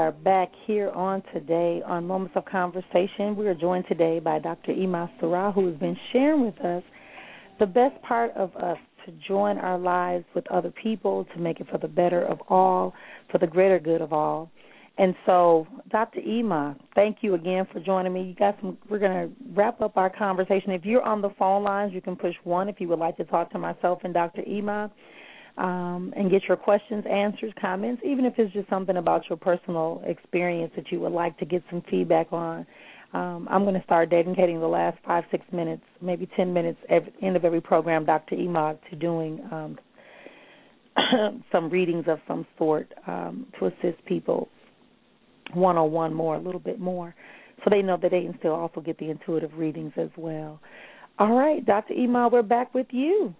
Are 0.00 0.12
back 0.12 0.50
here 0.66 0.88
on 0.92 1.22
today 1.34 1.82
on 1.84 2.06
Moments 2.06 2.34
of 2.34 2.46
Conversation. 2.46 3.36
We 3.36 3.46
are 3.48 3.54
joined 3.54 3.84
today 3.86 4.18
by 4.18 4.38
Dr. 4.38 4.72
Emah 4.72 5.10
Sara, 5.20 5.52
who 5.52 5.66
has 5.66 5.76
been 5.76 5.96
sharing 6.10 6.46
with 6.46 6.58
us 6.62 6.82
the 7.58 7.66
best 7.66 8.00
part 8.00 8.30
of 8.34 8.56
us 8.56 8.78
to 9.04 9.12
join 9.28 9.58
our 9.58 9.78
lives 9.78 10.24
with 10.34 10.50
other 10.50 10.72
people, 10.82 11.26
to 11.34 11.38
make 11.38 11.60
it 11.60 11.66
for 11.70 11.76
the 11.76 11.86
better 11.86 12.24
of 12.24 12.38
all, 12.48 12.94
for 13.30 13.36
the 13.36 13.46
greater 13.46 13.78
good 13.78 14.00
of 14.00 14.14
all. 14.14 14.50
And 14.96 15.14
so, 15.26 15.66
Dr. 15.90 16.20
Emah, 16.22 16.78
thank 16.94 17.18
you 17.20 17.34
again 17.34 17.66
for 17.70 17.78
joining 17.80 18.14
me. 18.14 18.22
You 18.22 18.34
got 18.34 18.56
some. 18.62 18.78
We're 18.88 19.00
going 19.00 19.28
to 19.28 19.34
wrap 19.52 19.82
up 19.82 19.98
our 19.98 20.08
conversation. 20.08 20.70
If 20.70 20.86
you're 20.86 21.02
on 21.02 21.20
the 21.20 21.30
phone 21.38 21.62
lines, 21.62 21.92
you 21.92 22.00
can 22.00 22.16
push 22.16 22.34
one 22.44 22.70
if 22.70 22.80
you 22.80 22.88
would 22.88 22.98
like 22.98 23.18
to 23.18 23.24
talk 23.24 23.52
to 23.52 23.58
myself 23.58 23.98
and 24.04 24.14
Dr. 24.14 24.40
Emah 24.48 24.90
um, 25.60 26.14
and 26.16 26.30
get 26.30 26.42
your 26.48 26.56
questions, 26.56 27.04
answers, 27.08 27.52
comments, 27.60 28.00
even 28.04 28.24
if 28.24 28.32
it's 28.38 28.52
just 28.54 28.68
something 28.70 28.96
about 28.96 29.28
your 29.28 29.36
personal 29.36 30.02
experience 30.06 30.72
that 30.74 30.90
you 30.90 30.98
would 31.00 31.12
like 31.12 31.38
to 31.38 31.44
get 31.44 31.62
some 31.70 31.82
feedback 31.90 32.32
on. 32.32 32.66
Um, 33.12 33.46
I'm 33.50 33.64
going 33.64 33.74
to 33.74 33.82
start 33.84 34.08
dedicating 34.08 34.58
the 34.58 34.68
last 34.68 34.96
five, 35.04 35.24
six 35.30 35.44
minutes, 35.52 35.82
maybe 36.00 36.28
ten 36.34 36.54
minutes 36.54 36.78
at 36.88 37.02
the 37.04 37.26
end 37.26 37.36
of 37.36 37.44
every 37.44 37.60
program, 37.60 38.06
Dr. 38.06 38.36
Emah, 38.36 38.78
to 38.88 38.96
doing 38.96 39.40
um, 39.52 39.78
some 41.52 41.68
readings 41.68 42.04
of 42.08 42.20
some 42.26 42.46
sort 42.56 42.90
um, 43.06 43.46
to 43.58 43.66
assist 43.66 44.02
people 44.06 44.48
one 45.52 45.76
on 45.76 45.90
one 45.92 46.14
more, 46.14 46.36
a 46.36 46.40
little 46.40 46.60
bit 46.60 46.80
more, 46.80 47.14
so 47.58 47.64
they 47.68 47.82
know 47.82 47.98
that 48.00 48.12
they 48.12 48.22
can 48.22 48.34
still 48.38 48.54
also 48.54 48.80
get 48.80 48.96
the 48.98 49.10
intuitive 49.10 49.52
readings 49.58 49.92
as 49.98 50.08
well. 50.16 50.58
All 51.18 51.36
right, 51.36 51.66
Dr. 51.66 51.92
Emah, 51.94 52.32
we're 52.32 52.42
back 52.42 52.72
with 52.72 52.86
you. 52.92 53.34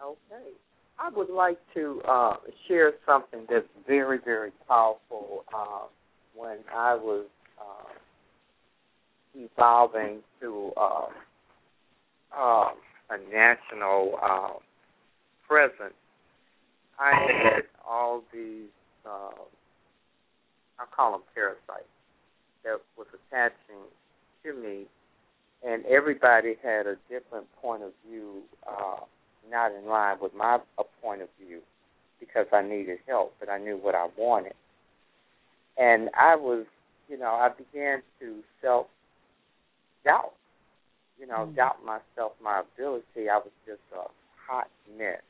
Okay. 0.00 0.52
I 1.02 1.08
would 1.08 1.30
like 1.30 1.58
to 1.74 2.00
uh, 2.08 2.34
share 2.68 2.92
something 3.04 3.40
that's 3.50 3.66
very, 3.88 4.18
very 4.24 4.52
powerful. 4.68 5.44
Uh, 5.52 5.86
when 6.36 6.58
I 6.72 6.94
was 6.94 7.26
uh, 7.60 7.90
evolving 9.34 10.20
to 10.40 10.70
uh, 10.76 11.06
uh, 12.38 12.70
a 13.10 13.18
national 13.32 14.14
uh, 14.22 14.50
presence, 15.48 15.94
I 17.00 17.10
had 17.32 17.62
all 17.84 18.22
these, 18.32 18.70
uh, 19.04 19.42
I 20.78 20.84
call 20.94 21.12
them 21.12 21.22
parasites, 21.34 21.88
that 22.62 22.78
was 22.96 23.08
attaching 23.12 23.82
to 24.44 24.54
me, 24.54 24.84
and 25.66 25.84
everybody 25.86 26.54
had 26.62 26.86
a 26.86 26.94
different 27.10 27.46
point 27.60 27.82
of 27.82 27.90
view. 28.08 28.42
Uh, 28.64 29.00
not 29.50 29.72
in 29.72 29.86
line 29.86 30.16
with 30.20 30.34
my 30.34 30.58
point 31.02 31.22
of 31.22 31.28
view 31.44 31.60
because 32.20 32.46
I 32.52 32.62
needed 32.62 32.98
help, 33.06 33.34
but 33.40 33.48
I 33.48 33.58
knew 33.58 33.76
what 33.76 33.94
I 33.94 34.08
wanted. 34.16 34.54
And 35.76 36.10
I 36.18 36.36
was, 36.36 36.66
you 37.08 37.18
know, 37.18 37.32
I 37.32 37.48
began 37.48 38.02
to 38.20 38.40
self 38.60 38.86
doubt, 40.04 40.32
you 41.18 41.26
know, 41.26 41.46
mm-hmm. 41.46 41.56
doubt 41.56 41.84
myself, 41.84 42.32
my 42.42 42.60
ability. 42.60 43.28
I 43.30 43.38
was 43.38 43.50
just 43.66 43.80
a 43.94 44.04
hot 44.46 44.68
mess. 44.98 45.22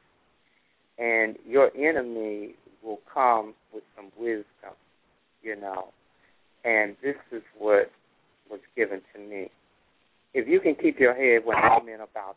And 0.99 1.37
your 1.49 1.71
enemy 1.77 2.55
will 2.83 3.01
come 3.13 3.55
with 3.73 3.85
some 3.97 4.11
wisdom, 4.19 4.77
you 5.43 5.57
know. 5.57 5.89
And 6.65 6.97
this 7.03 7.17
is 7.33 7.43
what 7.59 7.91
was 8.51 8.61
given 8.77 9.01
to 9.15 9.21
me. 9.21 9.51
If 10.35 10.49
you 10.49 10.61
can 10.61 10.75
keep 10.75 10.99
your 10.99 11.15
head 11.15 11.47
when 11.47 11.57
all 11.59 11.83
men 11.83 12.01
about 12.01 12.37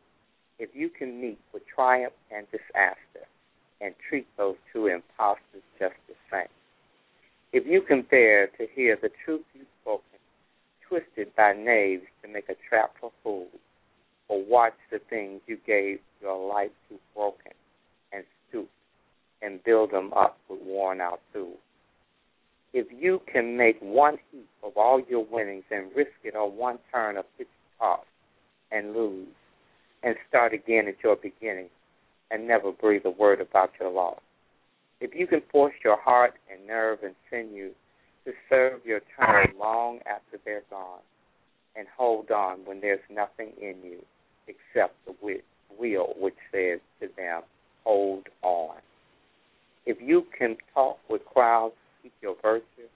if 0.61 0.69
you 0.75 0.89
can 0.89 1.19
meet 1.19 1.39
with 1.51 1.63
triumph 1.73 2.13
and 2.29 2.45
disaster 2.51 3.25
and 3.81 3.95
treat 4.07 4.27
those 4.37 4.55
two 4.71 4.85
impostors 4.85 5.63
just 5.79 5.95
the 6.07 6.13
same, 6.31 6.53
if 7.51 7.65
you 7.65 7.81
can 7.81 8.05
bear 8.11 8.45
to 8.45 8.67
hear 8.75 8.95
the 9.01 9.09
truth 9.25 9.41
you've 9.55 9.65
spoken, 9.81 10.19
twisted 10.87 11.35
by 11.35 11.53
knaves 11.53 12.03
to 12.21 12.31
make 12.31 12.47
a 12.47 12.55
trap 12.69 12.91
for 13.01 13.11
fools, 13.23 13.47
or 14.29 14.45
watch 14.45 14.75
the 14.91 14.99
things 15.09 15.41
you 15.47 15.57
gave 15.65 15.97
your 16.21 16.47
life 16.47 16.69
to 16.89 16.95
broken 17.15 17.53
and 18.13 18.23
stoop 18.47 18.69
and 19.41 19.63
build 19.63 19.91
them 19.91 20.13
up 20.13 20.37
with 20.47 20.59
worn 20.63 21.01
out 21.01 21.21
tools. 21.33 21.57
If 22.71 22.85
you 22.95 23.19
can 23.25 23.57
make 23.57 23.79
one 23.81 24.17
heap 24.31 24.47
of 24.63 24.73
all 24.77 25.01
your 25.09 25.25
winnings 25.25 25.63
and 25.71 25.87
risk 25.95 26.11
it 26.23 26.35
on 26.35 26.55
one 26.55 26.77
turn 26.93 27.17
of 27.17 27.25
pitch 27.37 27.47
toss 27.79 28.05
and 28.71 28.93
lose, 28.93 29.27
and 30.03 30.15
start 30.27 30.53
again 30.53 30.87
at 30.87 31.03
your 31.03 31.15
beginning 31.15 31.69
and 32.31 32.47
never 32.47 32.71
breathe 32.71 33.05
a 33.05 33.09
word 33.09 33.41
about 33.41 33.71
your 33.79 33.91
loss. 33.91 34.19
If 34.99 35.15
you 35.15 35.27
can 35.27 35.41
force 35.51 35.73
your 35.83 35.99
heart 35.99 36.33
and 36.51 36.65
nerve 36.67 36.99
and 37.03 37.15
sinew 37.29 37.71
to 38.25 38.31
serve 38.49 38.85
your 38.85 39.01
turn 39.17 39.53
long 39.59 39.99
after 39.99 40.37
they're 40.45 40.63
gone 40.69 40.99
and 41.75 41.87
hold 41.97 42.31
on 42.31 42.59
when 42.65 42.81
there's 42.81 42.99
nothing 43.09 43.51
in 43.61 43.75
you 43.83 43.97
except 44.47 44.93
the 45.05 45.13
will 45.21 46.13
which 46.19 46.35
says 46.51 46.79
to 46.99 47.07
them, 47.17 47.41
hold 47.83 48.27
on. 48.43 48.75
If 49.85 49.97
you 49.99 50.25
can 50.37 50.57
talk 50.73 50.99
with 51.09 51.25
crowds, 51.25 51.73
keep 52.03 52.13
your 52.21 52.35
virtue, 52.41 52.89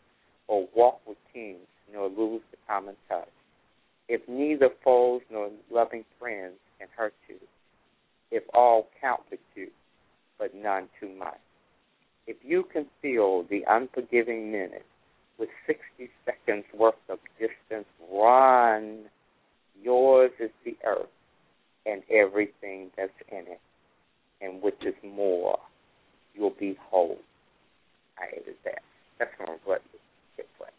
or 0.47 0.67
walk 0.75 1.01
with 1.07 1.17
kings, 1.33 1.65
nor 1.91 2.07
lose 2.07 2.41
the 2.51 2.57
common 2.67 2.95
touch. 3.09 3.27
If 4.07 4.21
neither 4.27 4.69
foes 4.83 5.21
nor 5.31 5.49
loving 5.71 6.05
friends 6.19 6.53
can 6.79 6.87
hurt 6.95 7.13
you 7.27 7.35
if 8.31 8.43
all 8.53 8.87
count 8.99 9.21
with 9.31 9.39
you, 9.55 9.67
but 10.37 10.53
none 10.53 10.89
too 10.99 11.09
much. 11.17 11.39
If 12.27 12.37
you 12.43 12.65
can 12.71 12.87
feel 13.01 13.43
the 13.49 13.63
unforgiving 13.67 14.51
minute 14.51 14.85
with 15.37 15.49
60 15.67 16.09
seconds 16.25 16.65
worth 16.73 16.95
of 17.09 17.19
distance, 17.39 17.87
run. 18.11 19.05
Yours 19.81 20.31
is 20.39 20.49
the 20.63 20.75
earth 20.85 21.07
and 21.85 22.01
everything 22.09 22.89
that's 22.97 23.11
in 23.31 23.45
it, 23.47 23.61
and 24.41 24.61
which 24.61 24.81
is 24.85 24.95
more. 25.03 25.59
You'll 26.33 26.55
be 26.59 26.77
whole. 26.89 27.17
I 28.17 28.25
hated 28.33 28.55
that. 28.63 28.81
That's 29.19 29.31
from 29.37 29.57
Kipling. 29.65 30.71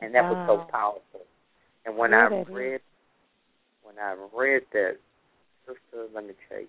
And 0.00 0.14
that 0.14 0.24
wow. 0.24 0.32
was 0.32 0.46
so 0.46 0.70
powerful. 0.70 1.26
And 1.86 1.96
when 1.96 2.12
I 2.12 2.44
read 2.50 2.80
when 3.84 3.98
I 3.98 4.16
read 4.36 4.62
that, 4.72 4.96
sister, 5.66 6.06
let 6.14 6.26
me 6.26 6.34
tell 6.48 6.60
you, 6.60 6.68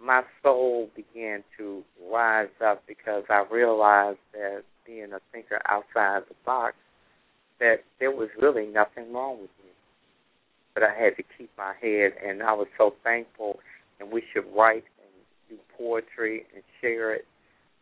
my 0.00 0.22
soul 0.42 0.90
began 0.94 1.42
to 1.56 1.82
rise 2.12 2.48
up 2.64 2.82
because 2.86 3.24
I 3.28 3.44
realized 3.50 4.18
that 4.32 4.62
being 4.86 5.12
a 5.12 5.20
thinker 5.32 5.60
outside 5.68 6.22
the 6.28 6.34
box, 6.44 6.74
that 7.60 7.84
there 7.98 8.12
was 8.12 8.28
really 8.40 8.66
nothing 8.66 9.12
wrong 9.12 9.40
with 9.40 9.50
me. 9.64 9.70
But 10.74 10.84
I 10.84 10.94
had 10.94 11.16
to 11.16 11.24
keep 11.36 11.50
my 11.58 11.74
head, 11.80 12.12
and 12.24 12.42
I 12.42 12.52
was 12.52 12.68
so 12.76 12.94
thankful. 13.02 13.58
And 13.98 14.12
we 14.12 14.22
should 14.32 14.44
write 14.56 14.84
and 15.02 15.10
do 15.48 15.56
poetry 15.76 16.46
and 16.54 16.62
share 16.80 17.12
it 17.12 17.26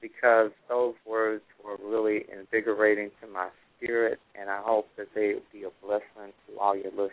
because 0.00 0.50
those 0.68 0.94
words 1.06 1.42
were 1.62 1.76
really 1.84 2.24
invigorating 2.32 3.10
to 3.20 3.26
my 3.26 3.48
spirit, 3.76 4.18
and 4.38 4.48
I 4.48 4.62
hope 4.62 4.88
that 4.96 5.08
they 5.14 5.34
will 5.34 5.42
be 5.52 5.64
a 5.64 5.86
blessing 5.86 6.32
to 6.48 6.58
all 6.58 6.74
your 6.74 6.90
listeners. 6.90 7.12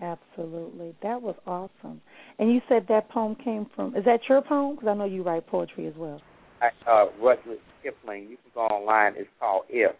Absolutely. 0.00 0.94
That 1.02 1.20
was 1.20 1.36
awesome. 1.46 2.00
And 2.38 2.52
you 2.52 2.60
said 2.68 2.86
that 2.88 3.08
poem 3.10 3.36
came 3.36 3.66
from, 3.74 3.94
is 3.94 4.04
that 4.04 4.20
your 4.28 4.42
poem? 4.42 4.76
Because 4.76 4.88
I 4.88 4.94
know 4.94 5.04
you 5.04 5.22
write 5.22 5.46
poetry 5.46 5.86
as 5.86 5.94
well. 5.96 6.20
I, 6.60 6.68
uh, 6.90 7.06
Rudyard 7.20 7.58
Kipling, 7.82 8.22
you 8.22 8.36
can 8.36 8.52
go 8.54 8.62
online. 8.62 9.14
It's 9.16 9.28
called 9.38 9.64
If. 9.68 9.92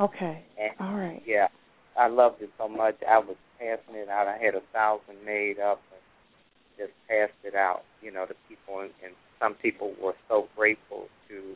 Okay. 0.00 0.44
And, 0.60 0.72
All 0.80 0.96
right. 0.96 1.22
Yeah. 1.26 1.48
I 1.98 2.08
loved 2.08 2.42
it 2.42 2.50
so 2.58 2.68
much. 2.68 2.96
I 3.08 3.18
was 3.18 3.36
passing 3.58 3.96
it 3.96 4.08
out. 4.08 4.28
I 4.28 4.36
had 4.42 4.54
a 4.54 4.60
thousand 4.72 5.24
made 5.24 5.58
up 5.58 5.80
and 5.92 6.00
just 6.78 6.92
passed 7.08 7.32
it 7.42 7.54
out, 7.54 7.82
you 8.02 8.12
know, 8.12 8.26
to 8.26 8.34
people. 8.48 8.80
And, 8.80 8.90
and 9.04 9.14
some 9.40 9.54
people 9.54 9.94
were 10.02 10.14
so 10.28 10.48
grateful 10.56 11.08
to 11.28 11.54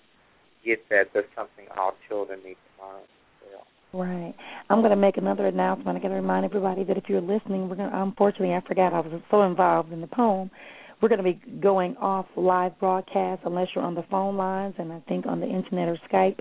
get 0.65 0.89
that. 0.89 1.11
There's 1.13 1.27
something 1.37 1.67
all 1.77 1.93
children 2.09 2.41
need 2.45 2.57
to 2.57 2.85
learn. 2.85 3.03
Right. 3.93 4.35
I'm 4.69 4.79
going 4.81 4.91
to 4.91 4.97
make 4.97 5.17
another 5.17 5.47
announcement. 5.47 5.99
I 5.99 6.01
got 6.01 6.09
to 6.09 6.15
remind 6.15 6.45
everybody 6.45 6.85
that 6.85 6.97
if 6.97 7.05
you're 7.09 7.21
listening, 7.21 7.69
we're 7.69 7.77
going. 7.77 7.91
To, 7.91 8.03
unfortunately, 8.03 8.55
I 8.55 8.61
forgot 8.67 8.93
I 8.93 9.01
was 9.01 9.21
so 9.31 9.43
involved 9.43 9.93
in 9.93 10.01
the 10.01 10.07
poem. 10.07 10.51
We're 11.03 11.09
going 11.09 11.25
to 11.25 11.25
be 11.25 11.41
going 11.61 11.97
off 11.97 12.27
live 12.37 12.79
broadcast 12.79 13.43
unless 13.45 13.69
you're 13.75 13.83
on 13.83 13.95
the 13.95 14.05
phone 14.11 14.37
lines, 14.37 14.75
and 14.79 14.93
I 14.93 15.01
think 15.09 15.27
on 15.27 15.41
the 15.41 15.47
internet 15.47 15.89
or 15.89 15.99
Skype. 16.13 16.39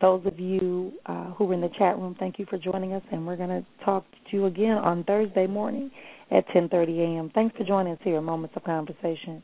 Those 0.00 0.24
of 0.26 0.38
you 0.38 0.92
uh, 1.06 1.30
who 1.32 1.50
are 1.50 1.54
in 1.54 1.60
the 1.60 1.70
chat 1.78 1.96
room, 1.96 2.16
thank 2.18 2.38
you 2.38 2.46
for 2.50 2.58
joining 2.58 2.92
us, 2.92 3.02
and 3.12 3.26
we're 3.26 3.36
going 3.36 3.50
to 3.50 3.64
talk 3.84 4.04
to 4.30 4.36
you 4.36 4.46
again 4.46 4.76
on 4.78 5.04
Thursday 5.04 5.46
morning 5.46 5.90
at 6.30 6.46
10:30 6.48 6.98
a.m. 6.98 7.30
Thanks 7.34 7.56
for 7.56 7.64
joining 7.64 7.94
us 7.94 7.98
here 8.02 8.20
Moments 8.20 8.54
of 8.56 8.64
Conversation. 8.64 9.42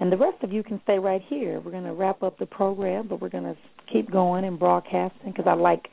And 0.00 0.10
the 0.10 0.16
rest 0.16 0.42
of 0.42 0.52
you 0.52 0.62
can 0.62 0.80
stay 0.84 0.98
right 0.98 1.22
here. 1.28 1.60
We're 1.60 1.72
going 1.72 1.84
to 1.84 1.92
wrap 1.92 2.22
up 2.22 2.38
the 2.38 2.46
program, 2.46 3.06
but 3.06 3.20
we're 3.20 3.28
going 3.28 3.44
to 3.44 3.56
keep 3.92 4.10
going 4.10 4.44
and 4.44 4.58
broadcasting 4.58 5.32
because 5.32 5.46
I 5.46 5.52
like 5.52 5.88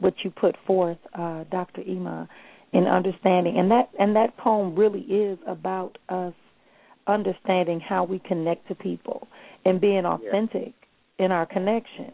what 0.00 0.14
you 0.24 0.30
put 0.30 0.56
forth, 0.66 0.98
uh, 1.14 1.44
Dr. 1.50 1.82
Emah, 1.82 2.28
in 2.72 2.84
understanding, 2.84 3.58
and 3.58 3.70
that 3.70 3.90
and 3.98 4.14
that 4.16 4.36
poem 4.36 4.74
really 4.74 5.00
is 5.00 5.38
about 5.46 5.98
us 6.08 6.34
understanding 7.06 7.80
how 7.80 8.04
we 8.04 8.20
connect 8.20 8.68
to 8.68 8.74
people 8.74 9.26
and 9.64 9.80
being 9.80 10.04
authentic 10.04 10.72
yes. 10.74 10.74
in 11.18 11.32
our 11.32 11.46
connection. 11.46 12.12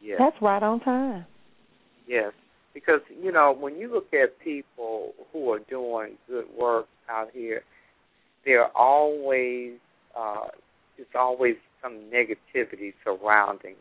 Yes. 0.00 0.16
That's 0.18 0.36
right 0.40 0.62
on 0.62 0.80
time. 0.80 1.26
Yes, 2.08 2.32
because 2.74 3.00
you 3.22 3.30
know 3.30 3.54
when 3.58 3.76
you 3.76 3.92
look 3.92 4.12
at 4.14 4.38
people 4.40 5.12
who 5.32 5.50
are 5.50 5.60
doing 5.60 6.14
good 6.28 6.46
work 6.58 6.86
out 7.08 7.28
here, 7.32 7.62
there 8.44 8.64
are 8.64 8.72
always 8.74 9.74
uh, 10.18 10.48
it's 10.98 11.14
always 11.14 11.56
some 11.82 12.00
negativity 12.12 12.94
surrounding 13.04 13.74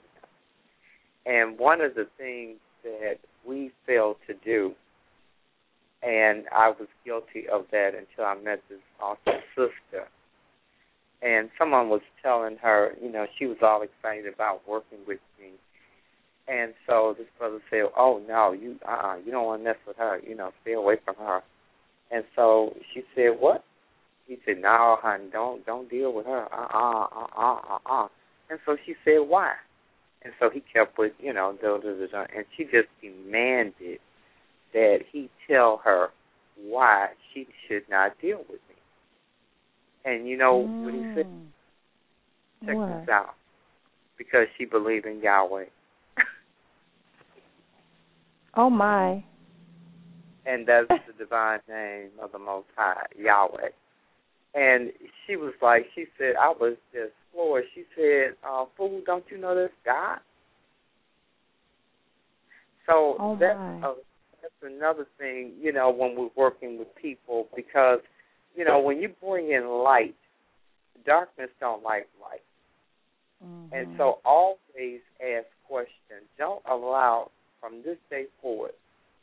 and 1.25 1.57
one 1.59 1.81
of 1.81 1.95
the 1.95 2.07
things 2.17 2.57
that 2.83 3.15
we 3.47 3.71
fail 3.85 4.17
to 4.27 4.33
do, 4.43 4.73
and 6.03 6.45
I 6.51 6.69
was 6.69 6.87
guilty 7.05 7.45
of 7.51 7.65
that 7.71 7.91
until 7.95 8.25
I 8.25 8.35
met 8.35 8.61
this 8.69 8.79
awesome 8.99 9.41
sister. 9.55 10.07
And 11.21 11.51
someone 11.57 11.89
was 11.89 12.01
telling 12.23 12.57
her, 12.57 12.93
you 13.01 13.11
know, 13.11 13.27
she 13.37 13.45
was 13.45 13.57
all 13.61 13.83
excited 13.83 14.33
about 14.33 14.67
working 14.67 14.97
with 15.07 15.19
me. 15.39 15.51
And 16.47 16.73
so 16.87 17.15
this 17.15 17.27
brother 17.37 17.59
said, 17.69 17.83
"Oh 17.95 18.21
no, 18.27 18.51
you 18.51 18.77
uh 18.87 18.91
uh 18.91 19.15
you 19.23 19.31
don't 19.31 19.45
want 19.45 19.61
to 19.61 19.63
mess 19.63 19.77
with 19.87 19.97
her. 19.97 20.19
You 20.27 20.35
know, 20.35 20.51
stay 20.63 20.73
away 20.73 20.95
from 21.05 21.15
her." 21.17 21.41
And 22.09 22.25
so 22.35 22.75
she 22.93 23.03
said, 23.15 23.39
"What?" 23.39 23.63
He 24.27 24.37
said, 24.45 24.57
"No, 24.59 24.97
honey, 24.99 25.25
don't 25.31 25.63
don't 25.65 25.89
deal 25.89 26.11
with 26.11 26.25
her. 26.25 26.47
Uh 26.51 26.67
uh 26.73 27.07
uh 27.37 27.59
uh 27.67 27.77
uh." 27.85 28.07
And 28.49 28.59
so 28.65 28.75
she 28.85 28.95
said, 29.05 29.19
"Why?" 29.19 29.53
And 30.23 30.33
so 30.39 30.49
he 30.49 30.61
kept 30.73 30.97
with, 30.97 31.13
you 31.19 31.33
know, 31.33 31.57
da, 31.61 31.77
da, 31.77 31.93
da, 31.93 32.07
da, 32.11 32.25
and 32.35 32.45
she 32.55 32.63
just 32.65 32.87
demanded 33.01 33.99
that 34.73 34.99
he 35.11 35.29
tell 35.49 35.81
her 35.83 36.09
why 36.63 37.07
she 37.33 37.47
should 37.67 37.83
not 37.89 38.13
deal 38.21 38.39
with 38.49 38.59
me. 38.69 38.75
And 40.05 40.27
you 40.27 40.37
know 40.37 40.65
mm. 40.67 40.83
what 40.83 40.93
he 40.93 41.15
said? 41.15 41.27
Check 42.65 42.75
what? 42.75 42.99
this 42.99 43.09
out. 43.09 43.35
Because 44.17 44.47
she 44.57 44.65
believed 44.65 45.05
in 45.05 45.21
Yahweh. 45.21 45.65
oh 48.55 48.69
my. 48.69 49.23
And 50.45 50.67
that's 50.67 50.87
the 50.87 51.13
divine 51.17 51.59
name 51.67 52.09
of 52.21 52.31
the 52.31 52.39
Most 52.39 52.67
High, 52.75 53.05
Yahweh. 53.17 53.69
And 54.53 54.91
she 55.25 55.35
was 55.35 55.53
like, 55.61 55.85
she 55.95 56.05
said, 56.17 56.33
I 56.39 56.49
was 56.49 56.75
just 56.93 57.13
floored. 57.31 57.63
She 57.73 57.83
said, 57.95 58.35
uh, 58.47 58.65
fool, 58.77 59.01
don't 59.05 59.23
you 59.29 59.37
know 59.37 59.55
this 59.55 59.71
God? 59.85 60.19
So 62.87 63.15
oh 63.19 63.37
that's, 63.39 63.57
uh, 63.57 63.93
that's 64.41 64.73
another 64.73 65.05
thing, 65.17 65.53
you 65.59 65.71
know, 65.71 65.91
when 65.91 66.15
we're 66.15 66.29
working 66.35 66.77
with 66.77 66.87
people 66.99 67.47
because, 67.55 67.99
you 68.55 68.65
know, 68.65 68.79
when 68.79 68.99
you 68.99 69.09
bring 69.23 69.51
in 69.51 69.67
light, 69.67 70.15
darkness 71.05 71.49
don't 71.59 71.83
like 71.83 72.07
light. 72.21 72.41
Mm-hmm. 73.43 73.73
And 73.73 73.97
so 73.97 74.19
always 74.25 74.99
ask 75.21 75.47
questions. 75.67 76.25
Don't 76.37 76.61
allow, 76.69 77.31
from 77.59 77.81
this 77.83 77.97
day 78.09 78.25
forward, 78.41 78.71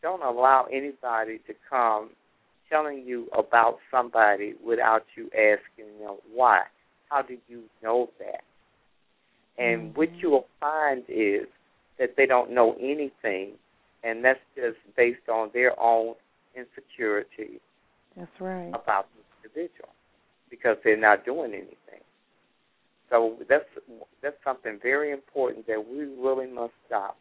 don't 0.02 0.22
allow 0.22 0.66
anybody 0.72 1.38
to 1.46 1.54
come 1.68 2.10
telling 2.70 3.04
you 3.06 3.28
about 3.36 3.78
somebody 3.90 4.54
without 4.64 5.02
you 5.16 5.26
asking 5.26 5.98
them 6.00 6.16
why. 6.32 6.62
How 7.08 7.22
do 7.22 7.36
you 7.48 7.62
know 7.82 8.10
that? 8.18 8.42
And 9.58 9.90
mm-hmm. 9.90 9.98
what 9.98 10.14
you 10.16 10.30
will 10.30 10.46
find 10.60 11.02
is 11.08 11.46
that 11.98 12.14
they 12.16 12.26
don't 12.26 12.52
know 12.52 12.74
anything, 12.80 13.52
and 14.04 14.24
that's 14.24 14.40
just 14.54 14.76
based 14.96 15.28
on 15.28 15.50
their 15.52 15.78
own 15.80 16.14
insecurity. 16.54 17.60
That's 18.16 18.30
right. 18.40 18.68
About 18.68 19.06
the 19.14 19.48
individual 19.48 19.90
because 20.50 20.76
they're 20.84 20.96
not 20.96 21.24
doing 21.24 21.52
anything. 21.52 22.02
So 23.10 23.36
that's 23.48 23.64
that's 24.22 24.36
something 24.44 24.78
very 24.82 25.12
important 25.12 25.66
that 25.66 25.84
we 25.88 26.00
really 26.00 26.46
must 26.46 26.74
stop 26.86 27.16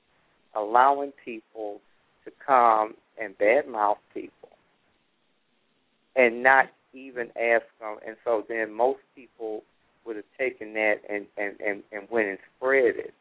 allowing 0.56 1.14
people 1.24 1.80
to 2.26 2.32
come 2.46 2.96
and 3.22 3.38
badmouth 3.38 3.98
people 4.14 4.50
and 6.16 6.44
not 6.44 6.66
even 6.94 7.28
ask 7.40 7.64
them. 7.80 7.98
And 8.06 8.18
so 8.26 8.44
then 8.50 8.74
most 8.74 9.00
people 9.16 9.64
would 10.08 10.16
have 10.16 10.26
taken 10.40 10.74
that 10.74 10.96
and 11.10 11.26
and 11.38 11.56
and, 11.60 11.84
and 11.92 12.08
went 12.10 12.30
and 12.30 12.38
spread 12.56 12.96
it, 12.96 13.14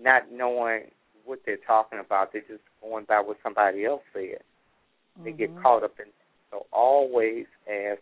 not 0.00 0.32
knowing 0.32 0.84
what 1.24 1.40
they're 1.46 1.58
talking 1.66 2.00
about. 2.04 2.32
They're 2.32 2.42
just 2.42 2.62
going 2.82 3.04
by 3.06 3.20
what 3.20 3.36
somebody 3.42 3.84
else 3.84 4.02
said. 4.12 4.40
Mm-hmm. 5.18 5.24
They 5.24 5.32
get 5.32 5.62
caught 5.62 5.84
up 5.84 5.94
in. 5.98 6.06
So 6.50 6.66
always 6.72 7.46
ask 7.70 8.00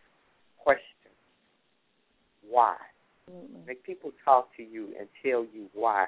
questions. 0.59 0.87
Why? 2.49 2.77
Absolutely. 3.29 3.61
Make 3.67 3.85
people 3.85 4.13
talk 4.25 4.49
to 4.57 4.63
you 4.63 4.89
and 4.99 5.09
tell 5.23 5.45
you 5.55 5.67
why. 5.75 6.07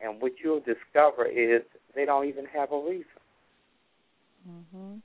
And 0.00 0.20
what 0.20 0.32
you'll 0.42 0.60
discover 0.60 1.26
is 1.26 1.62
they 1.94 2.04
don't 2.04 2.26
even 2.26 2.46
have 2.46 2.72
a 2.72 2.78
reason. 2.78 3.04
Mhm. 4.48 5.02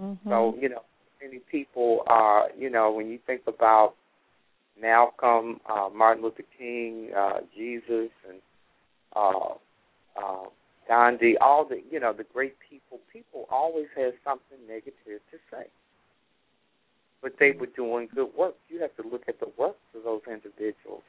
Mhm. 0.00 0.18
So 0.28 0.56
you 0.60 0.68
know, 0.68 0.82
many 1.20 1.40
people 1.40 2.04
are. 2.06 2.50
You 2.56 2.70
know, 2.70 2.92
when 2.92 3.08
you 3.08 3.18
think 3.26 3.42
about 3.46 3.94
Malcolm, 4.80 5.60
uh, 5.68 5.88
Martin 5.94 6.22
Luther 6.22 6.44
King, 6.58 7.10
uh, 7.16 7.40
Jesus, 7.56 8.10
and 8.28 8.40
uh, 9.14 9.54
uh, 10.16 10.44
Gandhi, 10.88 11.36
all 11.38 11.64
the 11.64 11.80
you 11.90 12.00
know 12.00 12.12
the 12.12 12.24
great 12.32 12.56
people. 12.68 12.98
People 13.12 13.46
always 13.50 13.86
have 13.96 14.12
something 14.24 14.58
negative 14.68 15.20
to 15.30 15.38
say, 15.50 15.66
but 17.22 17.34
they 17.38 17.52
were 17.52 17.66
doing 17.66 18.08
good 18.14 18.28
work. 18.36 18.54
You 18.68 18.80
have 18.80 18.94
to 18.96 19.08
look 19.08 19.22
at 19.28 19.38
the 19.40 19.50
works 19.58 19.78
of 19.94 20.04
those 20.04 20.22
individuals, 20.26 21.02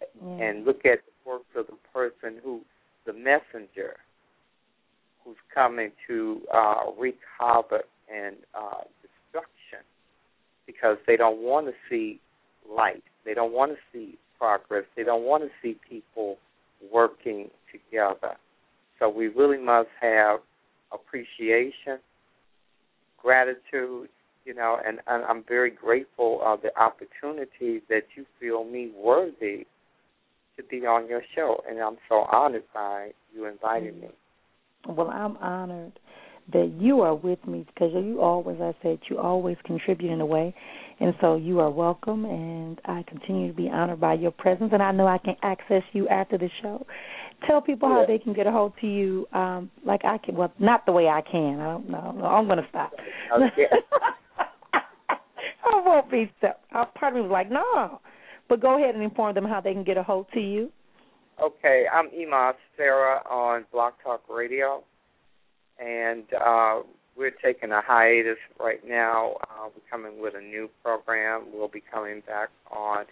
Yeah. 0.00 0.44
and 0.44 0.64
look 0.64 0.84
at 0.86 1.00
the 1.04 1.30
works 1.30 1.54
of 1.56 1.66
the 1.66 1.76
person 1.92 2.40
who, 2.42 2.62
the 3.04 3.12
messenger, 3.12 3.96
who's 5.24 5.36
coming 5.54 5.92
to 6.06 6.40
uh, 6.52 6.90
wreak 6.98 7.18
havoc 7.38 7.86
and 8.12 8.36
uh, 8.54 8.82
destruction, 9.02 9.84
because 10.66 10.96
they 11.06 11.16
don't 11.16 11.38
want 11.38 11.66
to 11.66 11.74
see 11.88 12.20
light. 12.70 13.02
They 13.24 13.34
don't 13.34 13.52
want 13.52 13.72
to 13.72 13.78
see 13.92 14.18
progress. 14.38 14.84
They 14.96 15.04
don't 15.04 15.24
want 15.24 15.44
to 15.44 15.50
see 15.62 15.78
people 15.88 16.36
working 16.92 17.48
together. 17.70 18.36
So 18.98 19.08
we 19.08 19.28
really 19.28 19.58
must 19.58 19.88
have 20.00 20.40
appreciation, 20.92 21.98
gratitude, 23.20 24.08
you 24.44 24.54
know, 24.54 24.78
and, 24.84 24.98
and 25.06 25.24
I'm 25.24 25.44
very 25.46 25.70
grateful 25.70 26.40
of 26.44 26.60
the 26.62 26.76
opportunity 26.78 27.82
that 27.88 28.02
you 28.16 28.26
feel 28.40 28.64
me 28.64 28.90
worthy 28.96 29.66
to 30.56 30.62
be 30.64 30.84
on 30.86 31.08
your 31.08 31.22
show, 31.34 31.62
and 31.68 31.78
I'm 31.78 31.96
so 32.08 32.26
honored 32.32 32.64
by 32.74 33.10
you 33.34 33.46
inviting 33.46 34.00
me. 34.00 34.08
Well, 34.86 35.08
I'm 35.08 35.36
honored 35.38 35.98
that 36.52 36.72
you 36.78 37.00
are 37.00 37.14
with 37.14 37.44
me 37.46 37.64
because 37.72 37.92
you 37.94 38.20
always, 38.20 38.60
I 38.60 38.74
said, 38.82 38.98
you 39.08 39.18
always 39.18 39.56
contribute 39.64 40.12
in 40.12 40.20
a 40.20 40.26
way. 40.26 40.54
And 41.02 41.14
so 41.20 41.34
you 41.34 41.58
are 41.58 41.68
welcome, 41.68 42.24
and 42.24 42.80
I 42.84 43.02
continue 43.08 43.48
to 43.48 43.52
be 43.52 43.68
honored 43.68 44.00
by 44.00 44.14
your 44.14 44.30
presence. 44.30 44.70
And 44.72 44.80
I 44.80 44.92
know 44.92 45.08
I 45.08 45.18
can 45.18 45.34
access 45.42 45.82
you 45.92 46.06
after 46.06 46.38
the 46.38 46.48
show. 46.62 46.86
Tell 47.44 47.60
people 47.60 47.88
how 47.88 48.06
they 48.06 48.18
can 48.18 48.32
get 48.32 48.46
a 48.46 48.52
hold 48.52 48.72
to 48.82 48.86
you, 48.86 49.26
um, 49.32 49.68
like 49.84 50.04
I 50.04 50.18
can. 50.18 50.36
Well, 50.36 50.52
not 50.60 50.86
the 50.86 50.92
way 50.92 51.08
I 51.08 51.20
can. 51.20 51.58
I 51.58 51.72
don't 51.72 51.90
know. 51.90 52.12
No, 52.12 52.24
I'm 52.24 52.46
going 52.46 52.58
to 52.58 52.66
stop. 52.70 52.92
Okay. 53.34 53.66
I 55.10 55.82
won't 55.84 56.08
be. 56.08 56.30
So, 56.40 56.50
uh, 56.72 56.84
part 56.94 57.14
of 57.14 57.16
me 57.16 57.22
was 57.22 57.32
like, 57.32 57.50
no. 57.50 58.00
But 58.48 58.60
go 58.60 58.78
ahead 58.78 58.94
and 58.94 59.02
inform 59.02 59.34
them 59.34 59.44
how 59.44 59.60
they 59.60 59.72
can 59.72 59.82
get 59.82 59.96
a 59.96 60.04
hold 60.04 60.26
to 60.34 60.40
you. 60.40 60.70
Okay, 61.42 61.86
I'm 61.92 62.10
Emah 62.10 62.52
Sarah 62.76 63.22
on 63.28 63.64
BlogTalk 63.74 64.20
Radio, 64.32 64.84
and 65.84 66.22
uh, 66.34 66.82
we're 67.16 67.30
taking 67.30 67.72
a 67.72 67.80
hiatus 67.82 68.38
right 68.58 68.80
now. 68.86 69.36
Uh, 69.42 69.68
we're 69.74 69.90
coming 69.90 70.20
with 70.20 70.34
a 70.36 70.40
new 70.40 70.68
program. 70.82 71.46
We'll 71.52 71.68
be 71.68 71.82
coming 71.92 72.22
back 72.26 72.48
on 72.70 73.04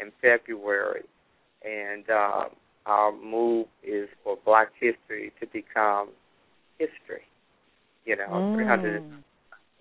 in 0.00 0.12
February, 0.22 1.04
and 1.64 2.04
uh, 2.08 2.44
our 2.86 3.12
move 3.12 3.66
is 3.82 4.08
for 4.22 4.38
Black 4.44 4.68
History 4.78 5.32
to 5.40 5.46
become 5.46 6.10
history. 6.78 7.22
You 8.04 8.16
know, 8.16 8.28
mm. 8.28 8.54
300 8.56 9.02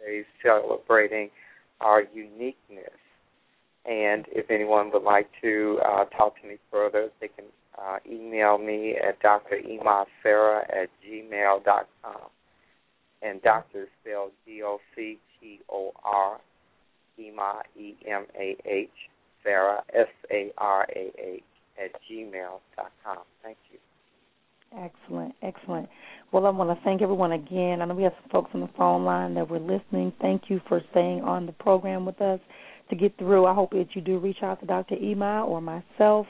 days 0.05 0.25
celebrating 0.43 1.29
our 1.79 2.03
uniqueness. 2.13 2.89
And 3.85 4.25
if 4.31 4.51
anyone 4.51 4.91
would 4.91 5.03
like 5.03 5.29
to 5.41 5.79
uh, 5.85 6.05
talk 6.05 6.41
to 6.41 6.47
me 6.47 6.57
further, 6.69 7.09
they 7.21 7.29
can 7.29 7.45
uh, 7.79 7.97
email 8.09 8.57
me 8.57 8.95
at 8.95 9.21
dremahsarah 9.21 10.63
at 10.63 10.89
gmail.com. 11.05 12.29
And 13.21 13.41
doctor 13.41 13.87
spelled 14.01 14.31
D 14.45 14.61
O 14.63 14.79
C 14.95 15.17
T 15.39 15.59
O 15.69 15.91
R, 16.03 16.39
Emah, 17.19 17.61
E 17.75 17.95
M 18.07 18.25
A 18.39 18.55
H, 18.65 18.89
Sarah, 19.43 19.83
S 19.93 20.07
A 20.31 20.51
R 20.57 20.85
A 20.95 21.11
H, 21.19 21.43
at 21.83 21.91
gmail 22.09 22.59
dot 22.75 22.91
com. 23.03 23.19
Thank 23.43 23.57
you. 23.71 23.79
Excellent, 24.77 25.33
excellent. 25.41 25.87
Well, 26.31 26.45
I 26.45 26.49
want 26.49 26.77
to 26.77 26.83
thank 26.83 27.01
everyone 27.01 27.31
again. 27.31 27.81
I 27.81 27.85
know 27.85 27.95
we 27.95 28.03
have 28.03 28.13
some 28.21 28.29
folks 28.29 28.51
on 28.53 28.59
the 28.59 28.69
phone 28.77 29.05
line 29.05 29.33
that 29.35 29.49
were 29.49 29.59
listening. 29.59 30.11
Thank 30.19 30.43
you 30.49 30.59
for 30.67 30.81
staying 30.91 31.21
on 31.21 31.45
the 31.45 31.53
program 31.53 32.05
with 32.05 32.19
us 32.21 32.39
to 32.89 32.95
get 32.95 33.17
through. 33.17 33.45
I 33.45 33.53
hope 33.53 33.71
that 33.71 33.87
you 33.93 34.01
do 34.01 34.19
reach 34.19 34.43
out 34.43 34.59
to 34.59 34.65
Dr. 34.65 34.95
Emah 34.95 35.47
or 35.47 35.61
myself. 35.61 36.27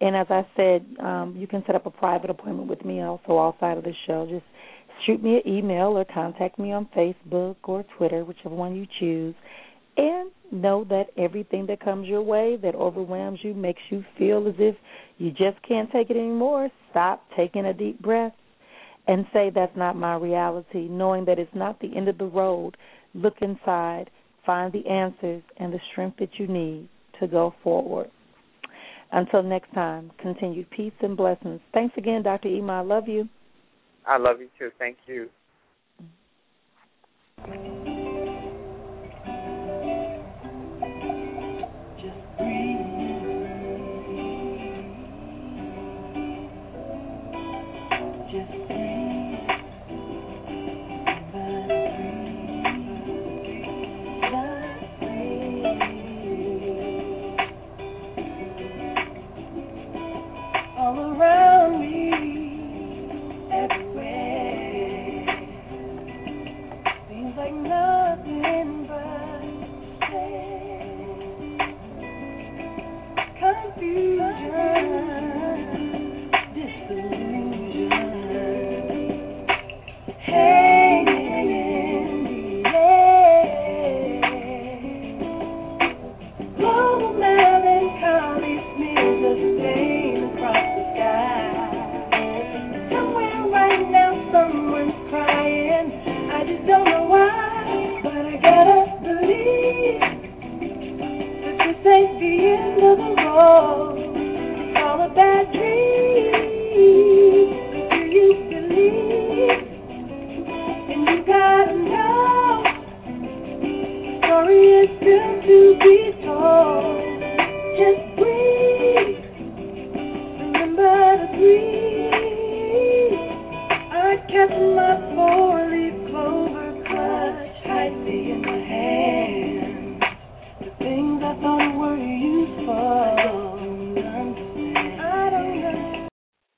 And 0.00 0.14
as 0.14 0.26
I 0.30 0.46
said, 0.54 0.86
um, 1.00 1.34
you 1.36 1.46
can 1.46 1.64
set 1.66 1.74
up 1.74 1.86
a 1.86 1.90
private 1.90 2.30
appointment 2.30 2.68
with 2.68 2.84
me 2.84 3.00
also 3.00 3.38
outside 3.38 3.78
of 3.78 3.84
the 3.84 3.94
show. 4.06 4.26
Just 4.28 4.44
shoot 5.06 5.22
me 5.22 5.36
an 5.36 5.52
email 5.52 5.96
or 5.96 6.04
contact 6.04 6.58
me 6.58 6.72
on 6.72 6.88
Facebook 6.96 7.56
or 7.64 7.84
Twitter, 7.96 8.24
whichever 8.24 8.54
one 8.54 8.74
you 8.76 8.86
choose. 8.98 9.34
And 9.96 10.30
know 10.52 10.84
that 10.84 11.06
everything 11.16 11.66
that 11.66 11.80
comes 11.80 12.06
your 12.06 12.22
way 12.22 12.56
that 12.62 12.74
overwhelms 12.74 13.40
you 13.42 13.52
makes 13.52 13.80
you 13.90 14.04
feel 14.16 14.46
as 14.46 14.54
if 14.58 14.76
you 15.18 15.30
just 15.30 15.60
can't 15.66 15.90
take 15.90 16.10
it 16.10 16.16
anymore. 16.16 16.70
Stop 16.90 17.24
taking 17.36 17.66
a 17.66 17.74
deep 17.74 18.00
breath 18.00 18.32
and 19.08 19.26
say 19.32 19.50
that's 19.52 19.76
not 19.76 19.96
my 19.96 20.14
reality, 20.16 20.86
knowing 20.88 21.24
that 21.24 21.38
it's 21.38 21.54
not 21.54 21.80
the 21.80 21.96
end 21.96 22.08
of 22.08 22.18
the 22.18 22.26
road. 22.26 22.76
Look 23.14 23.34
inside, 23.40 24.10
find 24.46 24.72
the 24.72 24.86
answers 24.86 25.42
and 25.56 25.72
the 25.72 25.80
strength 25.90 26.18
that 26.18 26.38
you 26.38 26.46
need 26.46 26.88
to 27.18 27.26
go 27.26 27.54
forward. 27.64 28.10
Until 29.10 29.42
next 29.42 29.72
time, 29.72 30.12
continued 30.20 30.70
peace 30.70 30.92
and 31.00 31.16
blessings. 31.16 31.60
Thanks 31.72 31.94
again, 31.96 32.22
Dr. 32.22 32.48
Emah. 32.48 32.78
I 32.78 32.80
love 32.82 33.08
you. 33.08 33.28
I 34.08 34.16
love 34.16 34.40
you 34.40 34.48
too. 34.58 34.70
Thank 34.78 34.96
you. 35.06 35.28